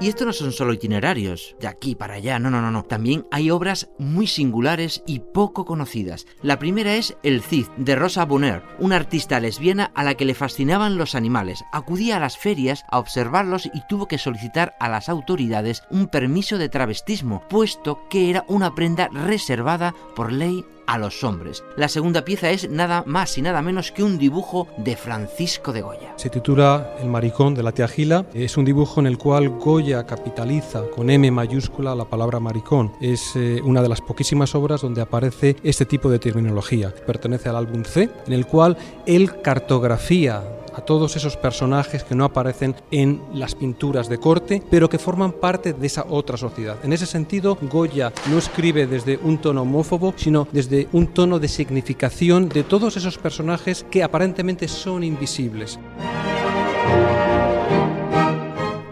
Y 0.01 0.07
esto 0.07 0.25
no 0.25 0.33
son 0.33 0.53
solo 0.53 0.73
itinerarios, 0.73 1.57
de 1.59 1.67
aquí 1.67 1.97
para 1.97 2.15
allá, 2.15 2.39
no, 2.39 2.51
no, 2.51 2.63
no, 2.63 2.71
no. 2.71 2.85
También 2.85 3.27
hay 3.33 3.51
obras 3.51 3.91
muy 3.99 4.29
singulares 4.29 5.03
y 5.09 5.19
poco 5.19 5.65
conocidas. 5.65 6.25
La 6.41 6.61
primera 6.61 6.95
es 6.95 7.17
El 7.25 7.43
Cid, 7.43 7.67
de 7.77 7.97
Rosa 7.97 8.25
Bonheur, 8.25 8.63
una 8.79 8.95
artista 8.95 9.41
lesbiana 9.41 9.91
a 9.97 10.05
la 10.05 10.15
que 10.15 10.25
le 10.25 10.35
fascinaban 10.35 10.99
los 10.99 11.17
animales. 11.17 11.65
Acudía 11.73 12.19
a 12.19 12.21
las 12.21 12.39
ferias 12.39 12.85
a 12.93 13.01
observarlos 13.01 13.67
y 13.67 13.83
tuvo 13.89 14.07
que 14.07 14.19
solicitar 14.19 14.77
a 14.79 14.89
las 14.89 15.09
autoridades 15.09 15.83
un 15.91 16.07
permiso 16.07 16.59
de 16.59 16.69
travestismo, 16.69 17.43
puesto 17.49 18.07
que 18.09 18.31
era 18.31 18.45
una 18.47 18.77
prenda 18.77 19.09
reservada 19.09 19.97
por 20.15 20.31
ley 20.31 20.65
a 20.88 20.98
los 20.98 21.22
hombres. 21.22 21.62
La 21.77 21.88
segunda 21.88 22.24
pieza 22.24 22.51
es 22.51 22.68
nada 22.68 23.05
más 23.07 23.37
y 23.37 23.42
nada 23.42 23.62
menos 23.62 23.92
que 23.92 24.03
un 24.03 24.18
dibujo 24.18 24.66
de 24.79 24.96
Francisco 24.96 25.72
de 25.72 25.83
Goya. 25.83 26.14
Se 26.16 26.31
titula 26.31 26.94
El 27.01 27.09
maricón 27.09 27.55
de 27.55 27.62
la 27.62 27.72
tía 27.72 27.87
Gila. 27.87 28.24
Es 28.33 28.57
un 28.57 28.64
dibujo 28.64 28.98
en 28.98 29.07
el 29.07 29.18
cual 29.18 29.51
Goya 29.51 30.07
capitaliza 30.07 30.83
con 30.94 31.11
M 31.11 31.31
mayúscula 31.31 31.94
la 31.94 32.07
palabra 32.07 32.40
maricón. 32.40 32.92
Es 33.03 33.37
eh, 33.37 33.61
una 33.62 33.83
de 33.83 33.90
las 33.90 34.01
poquísimas 34.01 34.55
obras 34.55 34.81
donde 34.81 35.03
aparece 35.03 35.57
este 35.62 35.85
tipo 35.85 36.11
de 36.11 36.18
terminología. 36.18 36.92
Pertenece 37.07 37.51
al 37.51 37.57
álbum 37.57 37.85
C, 37.85 38.09
en 38.27 38.33
el 38.33 38.46
cual 38.46 38.79
él 39.05 39.42
cartografía 39.42 40.42
a 40.79 40.81
todos 40.83 41.17
esos 41.17 41.37
personajes 41.37 42.05
que 42.05 42.14
no 42.14 42.25
aparecen 42.25 42.77
en 42.93 43.21
las 43.35 43.57
pinturas 43.57 44.09
de 44.09 44.19
corte, 44.19 44.62
pero 44.71 44.88
que 44.88 44.99
forman 44.99 45.33
parte 45.33 45.73
de 45.73 45.87
esa 45.87 46.07
otra 46.09 46.37
sociedad. 46.37 46.79
En 46.85 46.93
ese 46.93 47.05
sentido, 47.05 47.59
Goya 47.61 48.12
no 48.31 48.38
escribe 48.38 48.87
desde 48.87 49.19
un 49.19 49.38
tono 49.38 49.62
homófobo, 49.62 50.14
sino 50.17 50.47
desde 50.53 50.88
un 50.93 51.09
tono 51.09 51.41
de 51.41 51.49
significación 51.49 52.49
de 52.49 52.62
todos 52.62 52.97
esos 52.97 53.19
personajes 53.19 53.85
que 53.91 54.05
aparentemente 54.05 54.69
son 54.69 55.03
invisibles. 55.03 55.81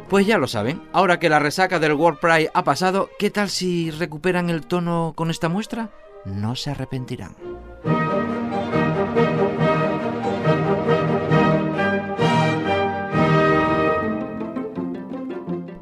Pues 0.08 0.26
ya 0.26 0.38
lo 0.38 0.48
saben, 0.48 0.82
ahora 0.92 1.20
que 1.20 1.28
la 1.28 1.38
resaca 1.38 1.78
del 1.78 1.94
World 1.94 2.18
Pride 2.18 2.50
ha 2.52 2.64
pasado, 2.64 3.10
¿qué 3.18 3.30
tal 3.30 3.48
si 3.48 3.92
recuperan 3.92 4.50
el 4.50 4.66
tono 4.66 5.12
con 5.14 5.30
esta 5.30 5.48
muestra? 5.48 5.90
No 6.24 6.56
se 6.56 6.70
arrepentirán. 6.70 7.36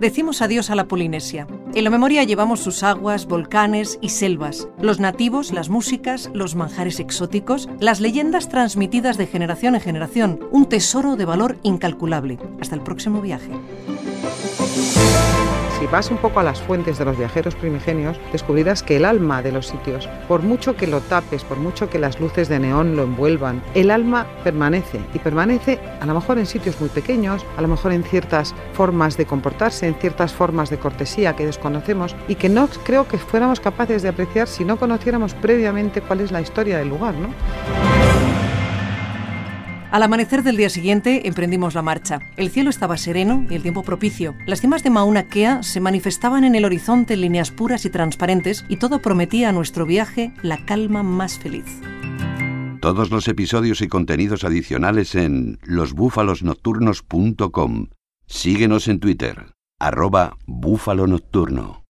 Decimos 0.05 0.43
adiós 0.43 0.69
a 0.69 0.75
la 0.75 0.87
Polinesia. 0.87 1.47
En 1.75 1.83
la 1.83 1.89
memoria 1.89 2.25
llevamos 2.25 2.61
sus 2.61 2.83
aguas, 2.83 3.25
volcanes 3.25 3.99
y 4.03 4.11
selvas, 4.11 4.69
los 4.79 5.01
nativos, 5.01 5.51
las 5.51 5.71
músicas, 5.71 6.31
los 6.35 6.57
manjares 6.57 7.01
exóticos, 7.01 7.71
las 7.81 8.01
leyendas 8.01 8.51
transmitidas 8.51 9.17
de 9.17 9.27
generación 9.27 9.75
en 9.75 9.81
generación, 9.81 10.41
un 10.53 10.67
tesoro 10.67 11.17
de 11.17 11.25
valor 11.25 11.57
incalculable. 11.63 12.39
Hasta 12.61 12.75
el 12.75 12.83
próximo 12.83 13.23
viaje 13.23 13.51
si 15.85 15.91
vas 15.91 16.11
un 16.11 16.17
poco 16.17 16.41
a 16.41 16.43
las 16.43 16.63
fuentes 16.63 16.97
de 16.97 17.05
los 17.05 17.19
viajeros 17.19 17.55
primigenios, 17.55 18.19
descubrirás 18.33 18.83
que 18.83 18.97
el 18.97 19.05
alma 19.05 19.43
de 19.43 19.53
los 19.53 19.67
sitios, 19.67 20.09
por 20.27 20.43
mucho 20.43 20.77
que 20.77 20.87
lo 20.87 21.03
tapes, 21.03 21.45
por 21.45 21.59
mucho 21.59 21.91
que 21.91 21.99
las 21.99 22.19
luces 22.21 22.49
de 22.49 22.59
neón 22.59 22.97
lo 22.97 23.03
envuelvan, 23.03 23.63
el 23.75 23.91
alma 23.91 24.27
permanece 24.43 24.99
y 25.13 25.19
permanece 25.19 25.79
a 26.01 26.07
lo 26.07 26.15
mejor 26.15 26.39
en 26.39 26.47
sitios 26.47 26.81
muy 26.81 26.89
pequeños, 26.89 27.45
a 27.59 27.61
lo 27.61 27.69
mejor 27.69 27.93
en 27.93 28.03
ciertas 28.03 28.55
formas 28.73 29.19
de 29.19 29.27
comportarse, 29.27 29.87
en 29.87 29.95
ciertas 29.97 30.33
formas 30.33 30.71
de 30.71 30.79
cortesía 30.79 31.37
que 31.37 31.45
desconocemos 31.45 32.17
y 32.29 32.37
que 32.37 32.49
no 32.49 32.67
creo 32.87 33.07
que 33.07 33.19
fuéramos 33.19 33.61
capaces 33.61 34.01
de 34.03 34.09
apreciar 34.09 34.49
si 34.49 34.65
no 34.65 34.79
conociéramos 34.79 35.35
previamente 35.35 36.01
cuál 36.01 36.21
es 36.21 36.33
la 36.33 36.41
historia 36.41 36.79
del 36.79 36.89
lugar, 36.89 37.15
¿no? 37.15 37.29
Al 39.95 40.03
amanecer 40.03 40.43
del 40.43 40.57
día 40.57 40.71
siguiente 40.71 41.29
emprendimos 41.29 41.75
la 41.75 41.83
marcha. 41.83 42.19
El 42.37 42.51
cielo 42.51 42.69
estaba 42.69 42.97
sereno 42.97 43.47
y 43.49 43.55
el 43.55 43.63
tiempo 43.63 43.85
propicio. 43.85 44.35
Las 44.45 44.61
cimas 44.61 44.83
de 44.83 44.91
Mauna 44.91 45.29
Kea 45.29 45.63
se 45.63 45.79
manifestaban 45.79 46.43
en 46.43 46.57
el 46.57 46.65
horizonte 46.65 47.15
en 47.15 47.21
líneas 47.21 47.53
puras 47.53 47.85
y 47.85 47.91
transparentes 47.91 48.65
y 48.69 48.79
todo 48.79 49.01
prometía 49.01 49.51
a 49.51 49.53
nuestro 49.53 49.87
viaje 49.87 50.35
la 50.43 50.67
calma 50.67 51.05
más 51.05 51.39
feliz. 51.39 51.81
Todos 52.81 53.13
los 53.13 53.29
episodios 53.29 53.83
y 53.83 53.87
contenidos 53.87 54.43
adicionales 54.43 55.15
en 55.15 55.61
losbúfalosnocturnos.com. 55.63 57.87
Síguenos 58.27 58.89
en 58.89 58.99
Twitter, 58.99 59.53
arroba 59.79 60.37
búfalo 60.45 61.07
nocturno. 61.07 61.84